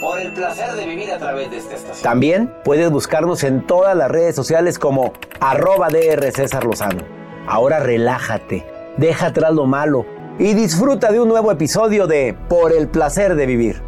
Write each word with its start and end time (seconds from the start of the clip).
Por 0.00 0.20
el 0.20 0.32
placer 0.32 0.72
de 0.74 0.86
vivir 0.86 1.10
a 1.10 1.18
través 1.18 1.50
de 1.50 1.56
esta 1.56 1.74
estación. 1.74 2.02
También 2.02 2.52
puedes 2.64 2.90
buscarnos 2.90 3.44
en 3.44 3.66
todas 3.66 3.96
las 3.96 4.10
redes 4.10 4.36
sociales 4.36 4.78
como 4.78 5.14
arroba 5.40 5.88
DR 5.88 6.32
César 6.32 6.64
Lozano. 6.64 7.02
Ahora 7.46 7.80
relájate, 7.80 8.66
deja 8.98 9.26
atrás 9.26 9.54
lo 9.54 9.66
malo 9.66 10.04
y 10.38 10.52
disfruta 10.54 11.10
de 11.10 11.20
un 11.20 11.28
nuevo 11.28 11.50
episodio 11.50 12.06
de 12.06 12.36
Por 12.48 12.72
el 12.72 12.88
placer 12.88 13.34
de 13.36 13.46
vivir. 13.46 13.82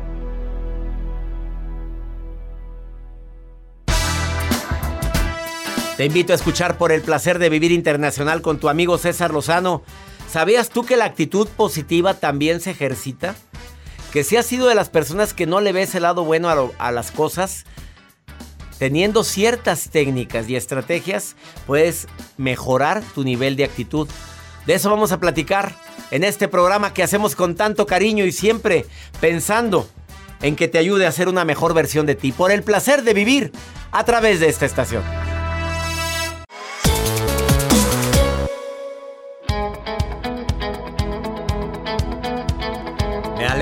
Te 5.99 6.07
invito 6.07 6.33
a 6.33 6.37
escuchar 6.37 6.79
Por 6.79 6.91
el 6.91 7.03
placer 7.03 7.39
de 7.39 7.51
vivir 7.51 7.71
internacional 7.71 8.41
con 8.41 8.59
tu 8.59 8.71
amigo 8.71 8.97
César 8.97 9.33
Lozano. 9.33 9.83
¿Sabías 10.29 10.71
tú 10.71 10.85
que 10.85 10.97
la 10.97 11.05
actitud 11.05 11.47
positiva 11.49 12.15
también 12.15 12.61
se 12.61 12.71
ejercita? 12.71 13.35
Que 14.13 14.25
si 14.25 14.37
has 14.37 14.45
sido 14.45 14.69
de 14.69 14.75
las 14.75 14.91
personas 14.91 15.33
que 15.33 15.47
no 15.47 15.61
le 15.61 15.73
ves 15.73 15.95
el 15.95 16.03
lado 16.03 16.25
bueno 16.25 16.71
a, 16.79 16.93
las 16.93 17.11
cosas, 17.11 17.65
teniendo 18.79 19.25
ciertas 19.25 19.89
técnicas 19.89 20.49
y 20.51 20.57
estrategias, 20.57 21.35
puedes 21.67 22.09
mejorar 22.37 23.03
tu 23.15 23.25
nivel 23.25 23.57
de 23.57 23.65
actitud. 23.65 24.07
De 24.67 24.75
eso 24.75 24.91
vamos 24.91 25.13
a 25.13 25.19
platicar 25.19 25.75
en 26.11 26.25
este 26.25 26.47
programa 26.47 26.93
que 26.93 27.03
hacemos 27.03 27.35
con 27.35 27.55
tanto 27.55 27.87
cariño 27.87 28.27
y 28.27 28.33
siempre 28.33 28.85
pensando 29.19 29.89
en 30.43 30.57
que 30.57 30.69
te 30.69 30.77
ayude 30.77 31.07
a 31.07 31.13
ser 31.13 31.29
una 31.29 31.47
mejor 31.47 31.73
versión 31.73 32.05
de 32.05 32.15
ti, 32.15 32.33
por 32.33 32.51
el 32.51 32.63
placer 32.63 33.05
de 33.05 33.15
vivir 33.15 33.53
a 33.93 34.05
través 34.05 34.41
de 34.41 34.49
esta 34.49 34.67
estación. 34.67 35.03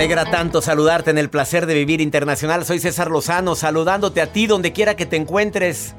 Alegra 0.01 0.25
tanto 0.25 0.63
saludarte 0.63 1.11
en 1.11 1.19
el 1.19 1.29
placer 1.29 1.67
de 1.67 1.75
vivir 1.75 2.01
internacional. 2.01 2.65
Soy 2.65 2.79
César 2.79 3.11
Lozano, 3.11 3.53
saludándote 3.53 4.19
a 4.19 4.33
ti 4.33 4.47
donde 4.47 4.73
quiera 4.73 4.95
que 4.95 5.05
te 5.05 5.15
encuentres. 5.15 5.93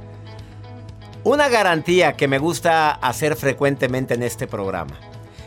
Una 1.22 1.48
garantía 1.48 2.14
que 2.14 2.26
me 2.26 2.40
gusta 2.40 2.90
hacer 2.90 3.36
frecuentemente 3.36 4.14
en 4.14 4.24
este 4.24 4.48
programa. 4.48 4.98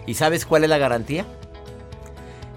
¿Y 0.08 0.14
sabes 0.14 0.46
cuál 0.46 0.64
es 0.64 0.70
la 0.70 0.78
garantía? 0.78 1.26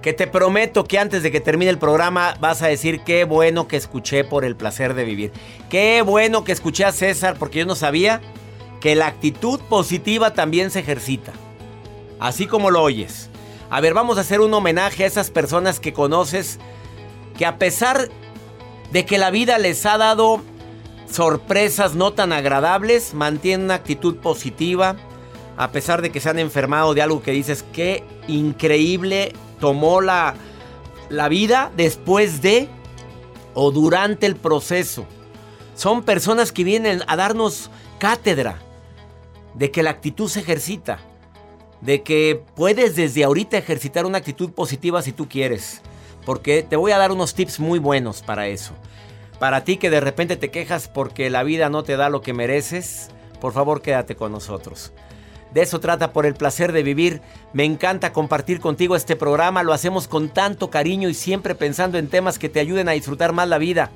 Que 0.00 0.12
te 0.12 0.28
prometo 0.28 0.84
que 0.84 1.00
antes 1.00 1.24
de 1.24 1.32
que 1.32 1.40
termine 1.40 1.72
el 1.72 1.78
programa 1.78 2.36
vas 2.38 2.62
a 2.62 2.68
decir 2.68 3.00
qué 3.00 3.24
bueno 3.24 3.66
que 3.66 3.76
escuché 3.76 4.22
por 4.22 4.44
el 4.44 4.54
placer 4.54 4.94
de 4.94 5.02
vivir. 5.02 5.32
Qué 5.68 6.02
bueno 6.02 6.44
que 6.44 6.52
escuché 6.52 6.84
a 6.84 6.92
César 6.92 7.34
porque 7.40 7.58
yo 7.58 7.66
no 7.66 7.74
sabía 7.74 8.20
que 8.80 8.94
la 8.94 9.08
actitud 9.08 9.58
positiva 9.68 10.32
también 10.32 10.70
se 10.70 10.78
ejercita. 10.78 11.32
Así 12.20 12.46
como 12.46 12.70
lo 12.70 12.84
oyes. 12.84 13.30
A 13.70 13.80
ver, 13.80 13.92
vamos 13.92 14.16
a 14.16 14.22
hacer 14.22 14.40
un 14.40 14.54
homenaje 14.54 15.04
a 15.04 15.06
esas 15.06 15.30
personas 15.30 15.78
que 15.78 15.92
conoces 15.92 16.58
que 17.36 17.44
a 17.44 17.58
pesar 17.58 18.08
de 18.92 19.04
que 19.04 19.18
la 19.18 19.30
vida 19.30 19.58
les 19.58 19.84
ha 19.84 19.98
dado 19.98 20.40
sorpresas 21.10 21.94
no 21.94 22.14
tan 22.14 22.32
agradables, 22.32 23.12
mantienen 23.12 23.66
una 23.66 23.74
actitud 23.74 24.16
positiva, 24.16 24.96
a 25.58 25.70
pesar 25.70 26.00
de 26.00 26.10
que 26.10 26.20
se 26.20 26.30
han 26.30 26.38
enfermado 26.38 26.94
de 26.94 27.02
algo 27.02 27.22
que 27.22 27.32
dices, 27.32 27.64
qué 27.72 28.04
increíble 28.26 29.34
tomó 29.60 30.00
la, 30.00 30.34
la 31.10 31.28
vida 31.28 31.70
después 31.76 32.40
de 32.40 32.68
o 33.52 33.70
durante 33.70 34.24
el 34.24 34.36
proceso. 34.36 35.04
Son 35.74 36.02
personas 36.02 36.52
que 36.52 36.64
vienen 36.64 37.02
a 37.06 37.16
darnos 37.16 37.70
cátedra 37.98 38.58
de 39.54 39.70
que 39.70 39.82
la 39.82 39.90
actitud 39.90 40.28
se 40.28 40.40
ejercita, 40.40 41.00
de 41.80 42.02
que 42.02 42.42
puedes 42.54 42.96
desde 42.96 43.24
ahorita 43.24 43.58
ejercitar 43.58 44.06
una 44.06 44.18
actitud 44.18 44.50
positiva 44.50 45.02
si 45.02 45.12
tú 45.12 45.28
quieres, 45.28 45.80
porque 46.24 46.62
te 46.62 46.76
voy 46.76 46.92
a 46.92 46.98
dar 46.98 47.12
unos 47.12 47.34
tips 47.34 47.60
muy 47.60 47.78
buenos 47.78 48.22
para 48.22 48.48
eso. 48.48 48.72
Para 49.38 49.62
ti 49.62 49.76
que 49.76 49.90
de 49.90 50.00
repente 50.00 50.36
te 50.36 50.50
quejas 50.50 50.88
porque 50.88 51.30
la 51.30 51.44
vida 51.44 51.70
no 51.70 51.84
te 51.84 51.96
da 51.96 52.10
lo 52.10 52.22
que 52.22 52.32
mereces, 52.32 53.10
por 53.40 53.52
favor 53.52 53.82
quédate 53.82 54.16
con 54.16 54.32
nosotros. 54.32 54.92
De 55.52 55.62
eso 55.62 55.80
trata 55.80 56.12
por 56.12 56.26
el 56.26 56.34
placer 56.34 56.72
de 56.72 56.82
vivir. 56.82 57.22
Me 57.52 57.64
encanta 57.64 58.12
compartir 58.12 58.60
contigo 58.60 58.96
este 58.96 59.16
programa, 59.16 59.62
lo 59.62 59.72
hacemos 59.72 60.06
con 60.06 60.28
tanto 60.28 60.70
cariño 60.70 61.08
y 61.08 61.14
siempre 61.14 61.54
pensando 61.54 61.98
en 61.98 62.08
temas 62.08 62.38
que 62.38 62.48
te 62.48 62.60
ayuden 62.60 62.88
a 62.88 62.92
disfrutar 62.92 63.32
más 63.32 63.48
la 63.48 63.58
vida. 63.58 63.90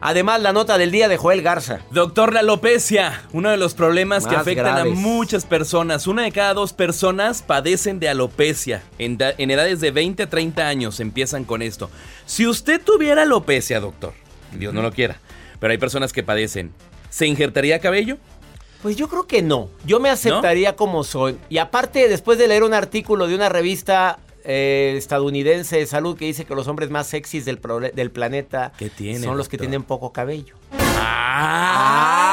Además, 0.00 0.40
la 0.40 0.52
nota 0.52 0.78
del 0.78 0.92
día 0.92 1.08
de 1.08 1.16
Joel 1.16 1.42
Garza. 1.42 1.80
Doctor, 1.90 2.32
la 2.32 2.40
alopecia, 2.40 3.22
uno 3.32 3.50
de 3.50 3.56
los 3.56 3.74
problemas 3.74 4.26
que 4.26 4.36
afectan 4.36 4.74
graves. 4.76 4.92
a 4.92 4.96
muchas 4.96 5.44
personas. 5.44 6.06
Una 6.06 6.22
de 6.22 6.30
cada 6.30 6.54
dos 6.54 6.72
personas 6.72 7.42
padecen 7.42 7.98
de 7.98 8.08
alopecia. 8.08 8.82
En 8.98 9.50
edades 9.50 9.80
de 9.80 9.90
20 9.90 10.22
a 10.22 10.30
30 10.30 10.68
años 10.68 11.00
empiezan 11.00 11.44
con 11.44 11.62
esto. 11.62 11.90
Si 12.26 12.46
usted 12.46 12.80
tuviera 12.80 13.22
alopecia, 13.22 13.80
doctor, 13.80 14.12
Dios 14.52 14.72
no 14.72 14.82
lo 14.82 14.92
quiera, 14.92 15.18
pero 15.58 15.72
hay 15.72 15.78
personas 15.78 16.12
que 16.12 16.22
padecen, 16.22 16.72
¿se 17.10 17.26
injertaría 17.26 17.80
cabello? 17.80 18.18
Pues 18.82 18.94
yo 18.94 19.08
creo 19.08 19.26
que 19.26 19.42
no. 19.42 19.68
Yo 19.84 19.98
me 19.98 20.10
aceptaría 20.10 20.76
como 20.76 21.02
soy. 21.02 21.36
Y 21.48 21.58
aparte, 21.58 22.08
después 22.08 22.38
de 22.38 22.46
leer 22.46 22.62
un 22.62 22.74
artículo 22.74 23.26
de 23.26 23.34
una 23.34 23.48
revista 23.48 24.20
eh, 24.44 24.94
estadounidense 24.96 25.76
de 25.78 25.86
salud 25.86 26.16
que 26.16 26.24
dice 26.24 26.44
que 26.44 26.54
los 26.54 26.68
hombres 26.68 26.90
más 26.90 27.06
sexys 27.06 27.44
del, 27.44 27.58
planeta 27.58 28.72
¿Qué 28.78 28.90
tiene, 28.90 29.20
son 29.20 29.36
los 29.36 29.48
que 29.48 29.58
tienen 29.58 29.82
poco 29.82 30.12
cabello. 30.12 30.54
¡Ay! 31.00 32.28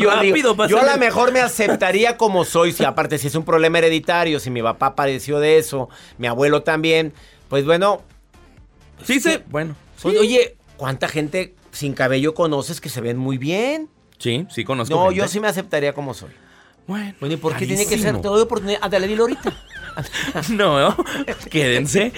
yo, 0.00 0.10
rápido, 0.10 0.52
digo, 0.52 0.66
yo 0.66 0.80
a 0.80 0.92
lo 0.92 0.98
mejor 0.98 1.32
me 1.32 1.40
aceptaría 1.40 2.16
como 2.16 2.44
soy. 2.44 2.72
Si 2.72 2.84
aparte, 2.84 3.18
si 3.18 3.26
es 3.26 3.34
un 3.34 3.44
problema 3.44 3.78
hereditario, 3.78 4.40
si 4.40 4.50
mi 4.50 4.62
papá 4.62 4.94
padeció 4.94 5.40
de 5.40 5.58
eso, 5.58 5.88
mi 6.18 6.26
abuelo 6.26 6.62
también, 6.62 7.12
pues 7.48 7.64
bueno. 7.64 8.02
Sí, 9.04 9.20
se... 9.20 9.38
Bueno. 9.48 9.74
pues, 10.00 10.16
Oye, 10.18 10.56
¿cuánta 10.76 11.08
gente 11.08 11.54
sin 11.72 11.94
cabello 11.94 12.34
conoces 12.34 12.80
que 12.80 12.88
se 12.88 13.00
ven 13.00 13.16
muy 13.16 13.38
bien? 13.38 13.88
Sí, 14.18 14.46
sí 14.50 14.64
conozco 14.64 14.94
No, 14.94 15.02
gente. 15.06 15.16
yo 15.16 15.28
sí 15.28 15.40
me 15.40 15.48
aceptaría 15.48 15.92
como 15.92 16.14
soy. 16.14 16.30
Bueno, 16.86 17.14
Bueno, 17.20 17.34
¿y 17.34 17.38
por 17.38 17.56
qué 17.56 17.66
tiene 17.66 17.86
que 17.86 17.98
ser? 17.98 18.20
Te 18.20 18.28
doy 18.28 18.42
oportunidad. 18.42 18.80
Ándale, 18.82 19.08
dilo 19.08 19.24
ahorita. 19.24 19.52
No, 20.50 20.96
quédense. 21.50 22.12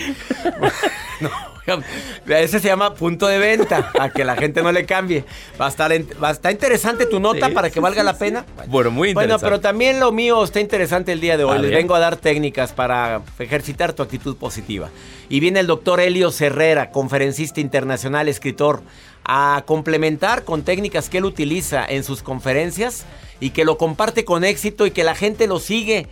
Ese 2.27 2.61
se 2.61 2.69
llama 2.69 2.95
punto 2.95 3.27
de 3.27 3.39
venta, 3.39 3.91
a 3.99 4.11
que 4.11 4.25
la 4.25 4.37
gente 4.37 4.63
no 4.63 4.71
le 4.71 4.85
cambie. 4.85 5.25
Va 5.59 5.67
a 5.67 5.69
estar, 5.71 5.91
va 6.23 6.29
a 6.29 6.33
estar 6.33 6.53
interesante 6.53 7.07
tu 7.07 7.21
nota 7.21 7.49
Sí, 7.49 7.55
para 7.55 7.69
que 7.69 7.75
sí, 7.75 7.81
valga 7.81 8.03
sí, 8.03 8.07
la 8.07 8.19
pena. 8.19 8.45
Bueno, 8.67 8.91
muy 8.91 9.15
Bueno, 9.15 9.35
interesante. 9.35 9.47
pero 9.47 9.61
también 9.61 9.99
lo 9.99 10.13
mío 10.13 10.45
está 10.45 10.61
interesante 10.61 11.13
el 11.13 11.21
día 11.21 11.39
de 11.39 11.45
hoy. 11.45 11.57
A 11.57 11.61
Les 11.61 11.71
vengo 11.71 11.95
a 11.95 12.01
dar 12.01 12.17
técnicas 12.17 12.73
para 12.73 13.23
ejercitar 13.39 13.95
tu 13.95 14.03
actitud 14.03 14.37
positiva. 14.37 14.91
Y 15.31 15.41
viene 15.41 15.61
el 15.61 15.67
doctor 15.67 16.01
Helio 16.01 16.31
Herrera, 16.39 16.91
conferencista 16.91 17.61
internacional, 17.61 18.29
escritor, 18.29 18.83
a 19.25 19.63
complementar 19.65 20.45
con 20.45 20.65
técnicas 20.65 21.09
que 21.09 21.19
él 21.19 21.25
utiliza 21.25 21.85
en 21.87 22.05
sus 22.05 22.23
conferencias 22.23 23.07
y 23.41 23.51
que 23.51 23.65
lo 23.65 23.79
comparte 23.79 24.27
con 24.27 24.45
éxito 24.45 24.85
y 24.85 24.91
que 24.91 25.03
la 25.03 25.15
gente 25.15 25.47
lo 25.47 25.59
sigue 25.59 26.09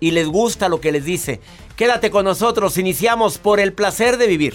y 0.00 0.12
les 0.12 0.26
gusta 0.28 0.68
lo 0.68 0.80
que 0.80 0.92
les 0.92 1.04
dice. 1.04 1.40
Quédate 1.76 2.10
con 2.10 2.24
nosotros, 2.24 2.78
iniciamos 2.78 3.38
por 3.38 3.60
el 3.60 3.72
placer 3.72 4.16
de 4.16 4.26
vivir. 4.26 4.54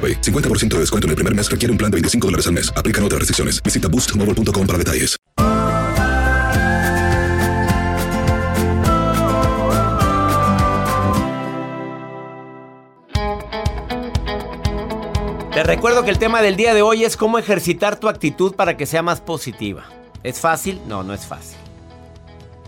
AroPay. 0.01 0.21
50% 0.21 0.69
de 0.69 0.79
descuento 0.79 1.05
en 1.05 1.11
el 1.11 1.15
primer 1.15 1.35
mes 1.35 1.51
requiere 1.51 1.71
un 1.71 1.77
plan 1.77 1.91
de 1.91 1.97
25 1.97 2.27
dólares 2.27 2.47
al 2.47 2.53
mes. 2.53 2.73
Aplican 2.75 3.03
otras 3.03 3.19
restricciones. 3.19 3.61
Visita 3.61 3.87
boostmobile.com 3.87 4.65
para 4.65 4.77
detalles. 4.79 5.17
Te 15.53 15.63
recuerdo 15.63 16.03
que 16.03 16.09
el 16.09 16.17
tema 16.17 16.41
del 16.41 16.55
día 16.55 16.73
de 16.73 16.81
hoy 16.81 17.03
es 17.03 17.17
cómo 17.17 17.37
ejercitar 17.37 17.99
tu 17.99 18.07
actitud 18.07 18.55
para 18.55 18.77
que 18.77 18.85
sea 18.85 19.03
más 19.03 19.19
positiva. 19.19 19.83
¿Es 20.23 20.39
fácil? 20.39 20.81
No, 20.87 21.03
no 21.03 21.13
es 21.13 21.25
fácil. 21.25 21.57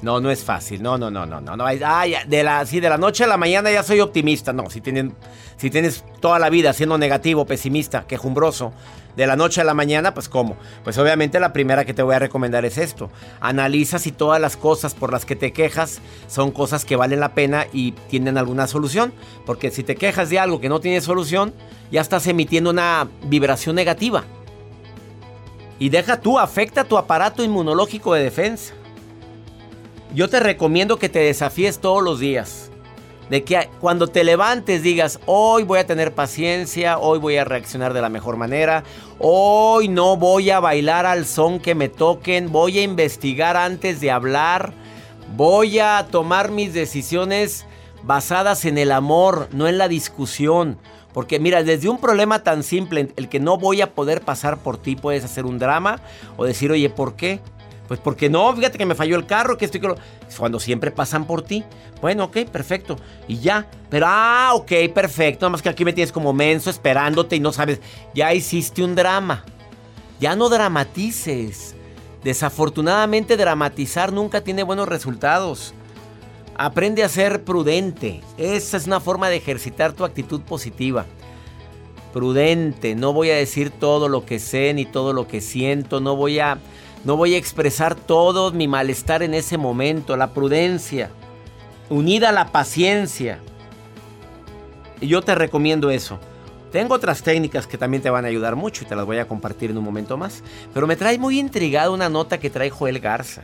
No, 0.04 0.20
no 0.20 0.30
es 0.30 0.44
fácil. 0.44 0.84
No, 0.84 0.98
no, 0.98 1.10
no, 1.10 1.26
no, 1.26 1.40
no. 1.40 1.56
no. 1.56 1.66
Ah, 1.66 2.06
de 2.28 2.44
la, 2.44 2.66
sí, 2.66 2.82
de 2.82 2.90
la 2.90 2.98
noche 2.98 3.24
a 3.24 3.28
la 3.28 3.38
mañana 3.38 3.72
ya 3.72 3.84
soy 3.84 4.02
optimista. 4.02 4.52
No, 4.52 4.70
si, 4.70 4.82
tienen, 4.82 5.16
si 5.64 5.70
tienes 5.70 6.04
toda 6.20 6.40
la 6.40 6.50
vida 6.50 6.74
siendo 6.74 6.98
negativo, 6.98 7.46
pesimista, 7.46 8.06
quejumbroso, 8.06 8.74
de 9.16 9.26
la 9.26 9.38
noche 9.38 9.62
a 9.62 9.64
la 9.64 9.74
mañana, 9.74 10.14
pues 10.14 10.28
¿cómo? 10.28 10.58
Pues 10.84 10.98
obviamente 10.98 11.40
la 11.40 11.54
primera 11.54 11.86
que 11.86 11.94
te 11.94 12.04
voy 12.04 12.16
a 12.16 12.20
recomendar 12.20 12.66
es 12.66 12.78
esto. 12.78 13.10
Analiza 13.40 13.98
si 13.98 14.12
todas 14.12 14.42
las 14.42 14.58
cosas 14.58 14.94
por 14.94 15.14
las 15.14 15.24
que 15.24 15.38
te 15.38 15.54
quejas 15.54 16.02
son 16.28 16.52
cosas 16.52 16.84
que 16.84 16.98
valen 16.98 17.22
la 17.22 17.34
pena 17.34 17.66
y 17.72 17.94
tienen 18.10 18.38
alguna 18.38 18.68
solución. 18.68 19.14
Porque 19.46 19.72
si 19.72 19.84
te 19.84 19.96
quejas 19.96 20.30
de 20.30 20.38
algo 20.38 20.60
que 20.60 20.68
no 20.68 20.82
tiene 20.82 21.00
solución, 21.00 21.54
ya 21.94 22.02
estás 22.02 22.28
emitiendo 22.28 22.70
una 22.70 23.08
vibración 23.28 23.78
negativa. 23.78 24.26
Y 25.80 25.88
deja 25.88 26.20
tú, 26.20 26.40
afecta 26.40 26.84
tu 26.84 26.98
aparato 26.98 27.42
inmunológico 27.42 28.14
de 28.16 28.24
defensa. 28.24 28.74
Yo 30.14 30.28
te 30.28 30.42
recomiendo 30.42 31.00
que 31.00 31.08
te 31.08 31.20
desafíes 31.20 31.80
todos 31.80 32.04
los 32.04 32.20
días. 32.20 32.70
De 33.30 33.44
que 33.44 33.70
cuando 33.80 34.08
te 34.08 34.24
levantes 34.24 34.84
digas, 34.84 35.20
hoy 35.26 35.64
voy 35.64 35.80
a 35.80 35.88
tener 35.88 36.14
paciencia, 36.14 36.98
hoy 36.98 37.20
voy 37.20 37.38
a 37.38 37.46
reaccionar 37.46 37.94
de 37.94 38.02
la 38.02 38.10
mejor 38.10 38.38
manera, 38.38 38.84
hoy 39.20 39.88
no 39.88 40.18
voy 40.18 40.50
a 40.50 40.60
bailar 40.60 41.06
al 41.06 41.26
son 41.26 41.60
que 41.60 41.74
me 41.74 41.90
toquen, 41.90 42.52
voy 42.52 42.80
a 42.80 42.84
investigar 42.84 43.58
antes 43.58 44.02
de 44.02 44.12
hablar, 44.12 44.74
voy 45.36 45.80
a 45.80 46.08
tomar 46.12 46.52
mis 46.52 46.74
decisiones 46.74 47.66
basadas 48.04 48.66
en 48.66 48.78
el 48.78 48.92
amor, 48.92 49.48
no 49.52 49.68
en 49.68 49.78
la 49.78 49.88
discusión. 49.88 50.78
Porque 51.14 51.40
mira, 51.40 51.64
desde 51.64 51.90
un 51.90 52.00
problema 52.00 52.44
tan 52.44 52.64
simple, 52.64 53.14
el 53.16 53.30
que 53.30 53.40
no 53.40 53.58
voy 53.58 53.82
a 53.82 53.94
poder 53.94 54.22
pasar 54.22 54.58
por 54.58 54.78
ti, 54.78 54.96
puedes 54.96 55.24
hacer 55.24 55.46
un 55.46 55.60
drama 55.60 56.00
o 56.38 56.46
decir, 56.46 56.72
oye, 56.72 56.90
¿por 56.90 57.16
qué? 57.16 57.40
Pues 57.88 58.00
porque 58.00 58.30
no, 58.30 58.56
fíjate 58.56 58.78
que 58.78 58.86
me 58.86 58.96
falló 58.96 59.16
el 59.16 59.26
carro, 59.26 59.58
que 59.58 59.66
estoy 59.66 59.82
con 59.82 59.96
Cuando 60.38 60.60
siempre 60.60 60.92
pasan 60.92 61.26
por 61.26 61.42
ti. 61.42 61.64
Bueno, 62.02 62.26
ok, 62.26 62.46
perfecto. 62.52 62.98
Y 63.28 63.40
ya. 63.40 63.68
Pero, 63.90 64.06
ah, 64.10 64.52
ok, 64.54 64.72
perfecto. 64.94 65.46
Nada 65.46 65.52
más 65.52 65.62
que 65.62 65.70
aquí 65.70 65.86
me 65.86 65.94
tienes 65.94 66.12
como 66.12 66.34
menso 66.34 66.70
esperándote 66.70 67.36
y 67.36 67.40
no 67.40 67.52
sabes. 67.52 67.82
Ya 68.14 68.34
hiciste 68.34 68.84
un 68.84 68.96
drama. 68.96 69.44
Ya 70.20 70.36
no 70.36 70.50
dramatices. 70.50 71.76
Desafortunadamente, 72.24 73.36
dramatizar 73.36 74.14
nunca 74.14 74.42
tiene 74.42 74.64
buenos 74.64 74.88
resultados. 74.88 75.74
Aprende 76.56 77.04
a 77.04 77.10
ser 77.10 77.44
prudente. 77.44 78.22
Esa 78.38 78.78
es 78.78 78.88
una 78.88 79.02
forma 79.02 79.28
de 79.30 79.38
ejercitar 79.38 79.92
tu 79.94 80.06
actitud 80.06 80.42
positiva. 80.42 81.06
Prudente. 82.14 82.96
No 82.96 83.12
voy 83.12 83.30
a 83.32 83.36
decir 83.36 83.72
todo 83.72 84.08
lo 84.08 84.26
que 84.26 84.40
sé 84.40 84.74
ni 84.74 84.86
todo 84.86 85.12
lo 85.12 85.28
que 85.28 85.42
siento. 85.42 86.00
No 86.00 86.16
voy 86.16 86.40
a 86.40 86.60
no 87.04 87.18
voy 87.18 87.36
a 87.36 87.38
expresar 87.38 87.96
todo 87.96 88.52
mi 88.52 88.68
malestar 88.68 89.24
en 89.24 89.34
ese 89.34 89.58
momento, 89.58 90.16
la 90.16 90.34
prudencia, 90.34 91.10
unida 91.90 92.30
a 92.30 92.32
la 92.32 92.52
paciencia. 92.52 93.40
Y 95.02 95.08
yo 95.08 95.22
te 95.22 95.36
recomiendo 95.36 95.90
eso. 95.90 96.20
Tengo 96.72 96.96
otras 96.96 97.22
técnicas 97.22 97.68
que 97.68 97.78
también 97.78 98.02
te 98.02 98.10
van 98.10 98.26
a 98.26 98.30
ayudar 98.30 98.56
mucho 98.56 98.84
y 98.84 98.88
te 98.88 98.96
las 98.96 99.06
voy 99.06 99.18
a 99.18 99.28
compartir 99.28 99.70
en 99.70 99.78
un 99.78 99.84
momento 99.84 100.18
más. 100.18 100.44
Pero 100.74 100.88
me 100.88 100.96
trae 100.96 101.20
muy 101.20 101.40
intrigado 101.40 101.94
una 101.94 102.10
nota 102.10 102.40
que 102.40 102.50
trae 102.50 102.70
Joel 102.70 103.00
Garza, 103.00 103.44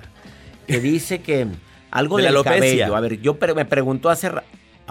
que 0.66 0.80
dice 0.82 1.22
que 1.22 1.46
algo 1.92 2.18
de 2.18 2.24
del 2.24 2.42
cabello. 2.44 2.96
A 2.96 3.00
ver, 3.02 3.20
yo 3.22 3.38
me 3.56 3.66
preguntó 3.66 4.10
hace 4.10 4.32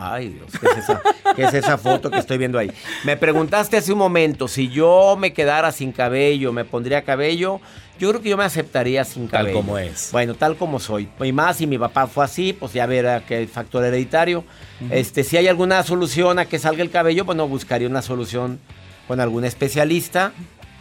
Ay, 0.01 0.29
Dios, 0.29 0.53
¿qué 0.61 0.67
es, 0.69 0.79
esa, 0.79 1.03
¿qué 1.35 1.43
es 1.43 1.55
esa 1.55 1.77
foto 1.77 2.09
que 2.09 2.19
estoy 2.19 2.39
viendo 2.39 2.57
ahí? 2.57 2.71
Me 3.03 3.17
preguntaste 3.17 3.77
hace 3.77 3.93
un 3.93 3.99
momento, 3.99 4.47
si 4.47 4.69
yo 4.69 5.17
me 5.19 5.33
quedara 5.33 5.73
sin 5.73 5.91
cabello, 5.91 6.53
¿me 6.53 6.65
pondría 6.65 7.03
cabello? 7.03 7.61
Yo 7.99 8.09
creo 8.11 8.23
que 8.23 8.29
yo 8.29 8.37
me 8.37 8.45
aceptaría 8.45 9.05
sin 9.05 9.27
cabello. 9.27 9.57
Tal 9.57 9.65
como 9.65 9.77
es. 9.77 10.11
Bueno, 10.13 10.35
tal 10.35 10.57
como 10.57 10.79
soy. 10.79 11.09
Y 11.21 11.33
más 11.33 11.57
si 11.57 11.67
mi 11.67 11.79
papá 11.79 12.07
fue 12.07 12.25
así, 12.25 12.53
pues 12.53 12.73
ya 12.75 12.87
verá 12.87 13.27
que 13.27 13.39
el 13.39 13.49
factor 13.49 13.85
hereditario. 13.85 14.45
Este, 14.89 15.25
si 15.25 15.37
hay 15.37 15.49
alguna 15.49 15.83
solución 15.83 16.39
a 16.39 16.45
que 16.45 16.61
salga 16.61 16.85
el 16.85 16.93
cabello, 16.93 17.25
bueno, 17.25 17.49
buscaría 17.49 17.89
una 17.89 18.03
solución 18.03 18.61
con 19.09 19.19
algún 19.19 19.45
especialista 19.45 20.33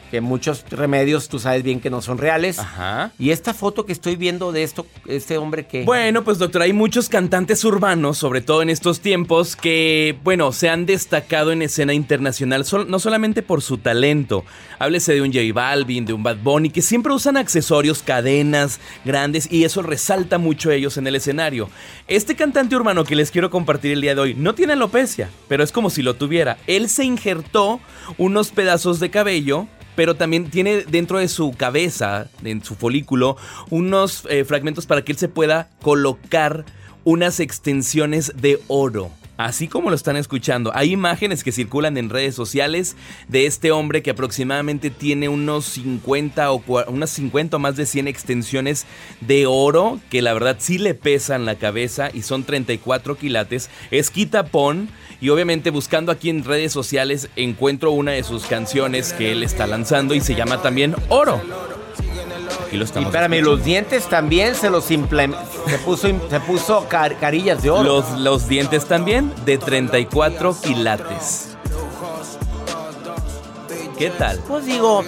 que 0.10 0.22
muchos 0.22 0.66
remedios 0.70 1.30
tú 1.30 1.40
sabes 1.40 1.64
bien 1.64 1.80
que 1.80 1.90
no 1.90 2.02
son 2.02 2.18
reales. 2.18 2.60
Ajá. 2.60 3.12
Y 3.20 3.32
esta 3.32 3.54
foto 3.54 3.86
que 3.86 3.94
estoy 3.94 4.16
viendo 4.16 4.52
de 4.52 4.64
esto, 4.64 4.86
este 5.08 5.38
hombre 5.38 5.66
que... 5.66 5.84
Bueno, 5.84 6.24
pues 6.24 6.38
doctor, 6.38 6.62
hay 6.62 6.74
muchos 6.74 7.10
cantantes 7.10 7.64
urbanos, 7.64 8.18
sobre 8.18 8.42
todo 8.42 8.62
en 8.62 8.70
estos 8.70 9.00
tiempos, 9.00 9.56
que, 9.56 10.18
bueno, 10.24 10.52
se 10.52 10.70
han 10.70 10.86
destacado 10.86 11.52
en 11.52 11.62
escena 11.62 11.94
internacional, 11.94 12.66
no 12.88 13.00
solamente 13.00 13.42
por 13.42 13.62
su 13.62 13.78
talento. 13.78 14.46
Háblese 14.80 15.14
de 15.14 15.22
un 15.22 15.34
J 15.34 15.54
Balvin, 15.54 16.06
de 16.06 16.14
un 16.14 16.24
Bad 16.24 16.38
Bunny, 16.38 16.70
que 16.70 16.82
siempre 16.82 17.14
usan 17.14 17.38
accesorios, 17.38 18.04
cadenas 18.04 18.80
grandes, 19.06 19.52
y 19.52 19.64
eso 19.64 19.82
resalta 19.82 20.38
mucho 20.38 20.70
a 20.70 20.76
ellos 20.76 20.98
en 20.98 21.08
el 21.08 21.16
escenario. 21.16 21.70
Este 22.08 22.36
cantante 22.36 22.76
urbano 22.76 23.04
que 23.04 23.16
les 23.16 23.32
quiero 23.32 23.50
compartir 23.50 23.92
el 23.92 24.02
día 24.02 24.16
de 24.16 24.22
hoy 24.22 24.34
no 24.34 24.56
tiene 24.56 24.74
alopecia, 24.74 25.30
pero 25.48 25.64
es 25.64 25.72
como 25.72 25.90
si 25.90 26.02
lo 26.02 26.16
tuviera. 26.16 26.58
Él 26.68 26.90
se 26.90 27.04
injertó 27.04 27.80
unos 28.18 28.52
pedazos 28.52 29.00
de 29.00 29.10
cabello 29.10 29.68
pero 29.98 30.16
también 30.16 30.52
tiene 30.52 30.84
dentro 30.84 31.18
de 31.18 31.28
su 31.28 31.54
cabeza, 31.58 32.30
en 32.44 32.64
su 32.64 32.76
folículo, 32.76 33.36
unos 33.72 34.28
eh, 34.30 34.46
fragmentos 34.46 34.86
para 34.86 35.02
que 35.02 35.12
él 35.12 35.18
se 35.18 35.28
pueda 35.28 35.70
colocar 35.82 36.66
unas 37.08 37.40
extensiones 37.40 38.34
de 38.36 38.60
oro. 38.68 39.12
Así 39.38 39.70
como 39.70 39.90
lo 39.90 39.96
están 39.96 40.18
escuchando, 40.18 40.74
hay 40.76 40.92
imágenes 40.92 41.42
que 41.46 41.54
circulan 41.54 41.96
en 41.96 42.10
redes 42.10 42.36
sociales 42.36 42.98
de 43.30 43.46
este 43.46 43.72
hombre 43.72 44.04
que 44.04 44.10
aproximadamente 44.10 44.90
tiene 44.90 45.30
unos 45.30 45.64
50 45.68 46.52
o 46.52 46.62
unas 46.90 47.10
50 47.12 47.56
o 47.56 47.60
más 47.62 47.78
de 47.78 47.86
100 47.86 48.10
extensiones 48.10 48.86
de 49.22 49.46
oro 49.46 50.02
que 50.10 50.22
la 50.22 50.34
verdad 50.34 50.58
sí 50.60 50.80
le 50.80 50.96
pesan 50.96 51.46
la 51.46 51.56
cabeza 51.56 52.10
y 52.14 52.24
son 52.24 52.44
34 52.44 53.16
quilates. 53.16 53.70
Es 53.90 54.10
quitapón 54.10 54.90
y 55.22 55.30
obviamente 55.30 55.70
buscando 55.70 56.12
aquí 56.12 56.30
en 56.30 56.44
redes 56.44 56.74
sociales 56.74 57.30
encuentro 57.38 57.92
una 57.92 58.12
de 58.12 58.24
sus 58.24 58.48
canciones 58.48 59.14
que 59.14 59.32
él 59.32 59.44
está 59.44 59.66
lanzando 59.66 60.14
y 60.14 60.20
se 60.20 60.36
llama 60.36 60.62
también 60.62 60.94
Oro. 61.08 61.42
Aquí 62.68 62.78
lo 62.78 62.84
estamos. 62.84 63.08
Y 63.08 63.16
espérame, 63.16 63.42
los 63.42 63.64
dientes 63.64 64.08
también 64.08 64.54
se 64.56 64.70
los 64.70 64.84
se 64.84 64.98
puso, 65.86 66.08
se 66.30 66.40
puso 66.42 66.88
carillas 66.88 67.64
de 67.64 67.70
oro. 67.70 67.84
Los, 67.84 68.12
los 68.20 68.48
dientes 68.48 68.86
también 68.86 69.34
de 69.46 69.58
34 69.58 70.58
quilates. 70.62 71.56
¿Qué 73.98 74.10
tal? 74.12 74.40
Pues 74.48 74.66
digo, 74.66 75.04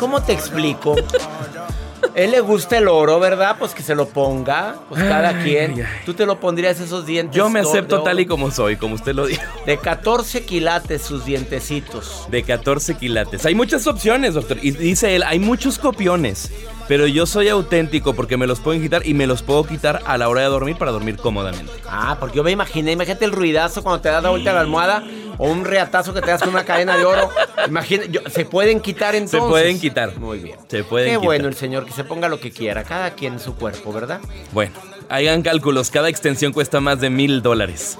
¿cómo 0.00 0.22
te 0.22 0.32
explico? 0.32 0.96
Él 2.14 2.32
le 2.32 2.40
gusta 2.40 2.78
el 2.78 2.88
oro, 2.88 3.18
¿verdad? 3.20 3.56
Pues 3.58 3.74
que 3.74 3.82
se 3.82 3.94
lo 3.94 4.06
ponga. 4.06 4.76
Pues 4.88 5.02
cada 5.02 5.42
quien. 5.42 5.86
Tú 6.04 6.14
te 6.14 6.26
lo 6.26 6.40
pondrías 6.40 6.78
esos 6.80 7.06
dientes. 7.06 7.34
Yo 7.36 7.48
me 7.48 7.60
acepto 7.60 8.02
tal 8.02 8.20
y 8.20 8.26
como 8.26 8.50
soy, 8.50 8.76
como 8.76 8.96
usted 8.96 9.14
lo 9.14 9.26
dijo. 9.26 9.42
De 9.64 9.78
14 9.78 10.44
quilates 10.44 11.02
sus 11.02 11.24
dientecitos. 11.24 12.26
De 12.30 12.42
14 12.42 12.96
quilates. 12.96 13.46
Hay 13.46 13.54
muchas 13.54 13.86
opciones, 13.86 14.34
doctor. 14.34 14.58
Y 14.60 14.72
dice 14.72 15.16
él, 15.16 15.22
hay 15.22 15.38
muchos 15.38 15.78
copiones. 15.78 16.50
Pero 16.92 17.06
yo 17.06 17.24
soy 17.24 17.48
auténtico 17.48 18.12
porque 18.12 18.36
me 18.36 18.46
los 18.46 18.60
pueden 18.60 18.82
quitar 18.82 19.06
y 19.06 19.14
me 19.14 19.26
los 19.26 19.42
puedo 19.42 19.64
quitar 19.64 20.02
a 20.04 20.18
la 20.18 20.28
hora 20.28 20.42
de 20.42 20.48
dormir 20.48 20.76
para 20.76 20.90
dormir 20.90 21.16
cómodamente. 21.16 21.72
Ah, 21.88 22.18
porque 22.20 22.36
yo 22.36 22.44
me 22.44 22.50
imaginé, 22.50 22.92
imagínate 22.92 23.24
el 23.24 23.32
ruidazo 23.32 23.82
cuando 23.82 24.02
te 24.02 24.10
das 24.10 24.22
la 24.22 24.28
vuelta 24.28 24.50
a 24.50 24.52
la 24.52 24.60
almohada 24.60 25.02
o 25.38 25.50
un 25.50 25.64
reatazo 25.64 26.12
que 26.12 26.20
te 26.20 26.26
das 26.26 26.42
con 26.42 26.50
una 26.50 26.66
cadena 26.66 26.94
de 26.98 27.06
oro. 27.06 27.30
Imagínate, 27.66 28.30
se 28.30 28.44
pueden 28.44 28.80
quitar 28.80 29.14
entonces. 29.14 29.40
Se 29.40 29.48
pueden 29.48 29.80
quitar. 29.80 30.18
Muy 30.18 30.40
bien. 30.40 30.58
Se 30.68 30.84
pueden 30.84 31.12
Qué 31.12 31.16
bueno 31.16 31.48
el 31.48 31.54
señor 31.54 31.86
que 31.86 31.92
se 31.92 32.04
ponga 32.04 32.28
lo 32.28 32.38
que 32.38 32.50
quiera, 32.50 32.84
cada 32.84 33.12
quien 33.12 33.32
en 33.32 33.40
su 33.40 33.54
cuerpo, 33.54 33.90
¿verdad? 33.90 34.20
Bueno, 34.52 34.74
hagan 35.08 35.40
cálculos, 35.40 35.90
cada 35.90 36.10
extensión 36.10 36.52
cuesta 36.52 36.80
más 36.80 37.00
de 37.00 37.08
mil 37.08 37.40
dólares. 37.40 37.96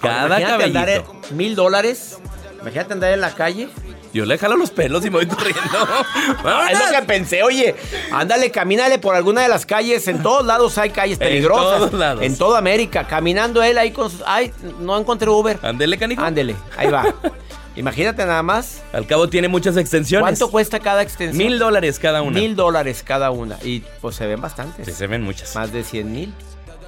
Cada 0.00 0.40
cabellito. 0.40 1.20
Mil 1.32 1.54
dólares. 1.54 2.18
Imagínate 2.62 2.94
andar 2.94 3.12
en 3.12 3.20
la 3.20 3.34
calle 3.34 3.68
yo 4.12 4.26
le 4.26 4.36
jalo 4.38 4.56
los 4.56 4.70
pelos 4.70 5.04
y 5.04 5.10
me 5.10 5.18
voy 5.18 5.26
corriendo. 5.26 5.62
es 6.70 6.78
lo 6.78 6.98
que 6.98 7.02
pensé, 7.06 7.42
oye. 7.42 7.74
Ándale, 8.12 8.50
camínale 8.50 8.98
por 8.98 9.14
alguna 9.14 9.42
de 9.42 9.48
las 9.48 9.64
calles. 9.64 10.06
En 10.08 10.22
todos 10.22 10.44
lados 10.44 10.76
hay 10.78 10.90
calles 10.90 11.18
peligrosas. 11.18 11.74
En 11.74 11.78
todos 11.78 11.92
lados. 11.94 12.22
En 12.22 12.36
toda 12.36 12.58
América. 12.58 13.06
Caminando 13.06 13.62
él 13.62 13.78
ahí 13.78 13.90
con 13.90 14.10
sus. 14.10 14.22
Ay, 14.26 14.52
no 14.80 14.98
encontré 14.98 15.30
Uber. 15.30 15.58
Ándele, 15.62 15.96
canijo. 15.96 16.22
Ándele, 16.22 16.54
ahí 16.76 16.88
va. 16.88 17.14
Imagínate 17.76 18.26
nada 18.26 18.42
más. 18.42 18.82
Al 18.92 19.06
cabo 19.06 19.28
tiene 19.28 19.48
muchas 19.48 19.78
extensiones. 19.78 20.24
¿Cuánto 20.24 20.50
cuesta 20.50 20.78
cada 20.78 21.00
extensión? 21.00 21.38
Mil 21.38 21.58
dólares 21.58 21.98
cada 21.98 22.20
una. 22.20 22.38
Mil 22.38 22.54
dólares 22.54 23.02
cada 23.02 23.30
una. 23.30 23.56
Y 23.62 23.80
pues 24.02 24.16
se 24.16 24.26
ven 24.26 24.42
bastantes. 24.42 24.84
Sí, 24.84 24.92
se 24.92 25.06
ven 25.06 25.22
muchas. 25.22 25.54
Más 25.54 25.72
de 25.72 25.82
cien 25.82 26.12
mil. 26.12 26.34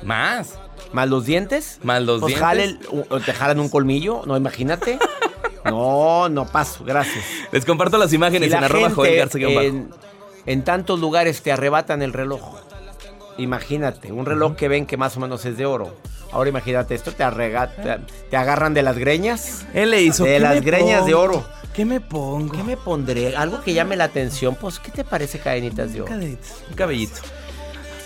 Más. 0.03 0.59
¿Más 0.93 1.09
los 1.09 1.25
dientes? 1.25 1.81
Más 1.83 2.03
los 2.03 2.21
pues 2.21 2.37
dientes. 2.37 2.79
te 3.25 3.33
jalan 3.33 3.59
un 3.59 3.69
colmillo, 3.71 4.23
no, 4.27 4.37
imagínate. 4.37 4.99
No, 5.65 6.29
no 6.29 6.47
paso, 6.47 6.85
gracias. 6.85 7.25
Les 7.53 7.65
comparto 7.65 7.99
las 7.99 8.13
imágenes 8.13 8.53
en 8.53 8.65
arroba 8.65 8.93
en, 9.07 9.91
en 10.47 10.65
tantos 10.65 11.01
lugares 11.01 11.43
te 11.43 11.53
arrebatan 11.53 12.03
el 12.03 12.13
reloj. 12.13 12.61
Imagínate, 13.39 14.13
un 14.13 14.27
reloj 14.27 14.57
que 14.57 14.69
ven 14.69 14.87
que 14.87 14.97
más 14.97 15.17
o 15.17 15.21
menos 15.21 15.45
es 15.45 15.57
de 15.57 15.67
oro. 15.67 15.95
Ahora 16.33 16.51
imagínate 16.51 16.95
esto, 16.95 17.13
te, 17.13 17.25
te, 18.31 18.37
agarran 18.37 18.75
de 18.75 18.83
las 18.83 18.99
greñas. 18.99 19.67
Él 19.73 19.91
le 19.91 20.03
hizo. 20.03 20.25
De 20.25 20.41
las 20.41 20.61
greñas 20.63 21.07
de 21.07 21.15
oro. 21.15 21.45
¿Qué 21.73 21.85
me 21.85 22.01
pongo? 22.01 22.53
¿Qué 22.53 22.63
me 22.63 22.77
pondré? 22.77 23.37
Algo 23.37 23.63
que 23.63 23.73
llame 23.73 23.97
la 23.97 24.05
atención. 24.05 24.57
Pues, 24.57 24.79
¿qué 24.79 24.91
te 24.91 25.05
parece 25.05 25.39
cadenitas 25.39 25.93
de 25.93 26.03
oro? 26.03 26.13
Un 26.13 26.75
cabellito. 26.75 27.21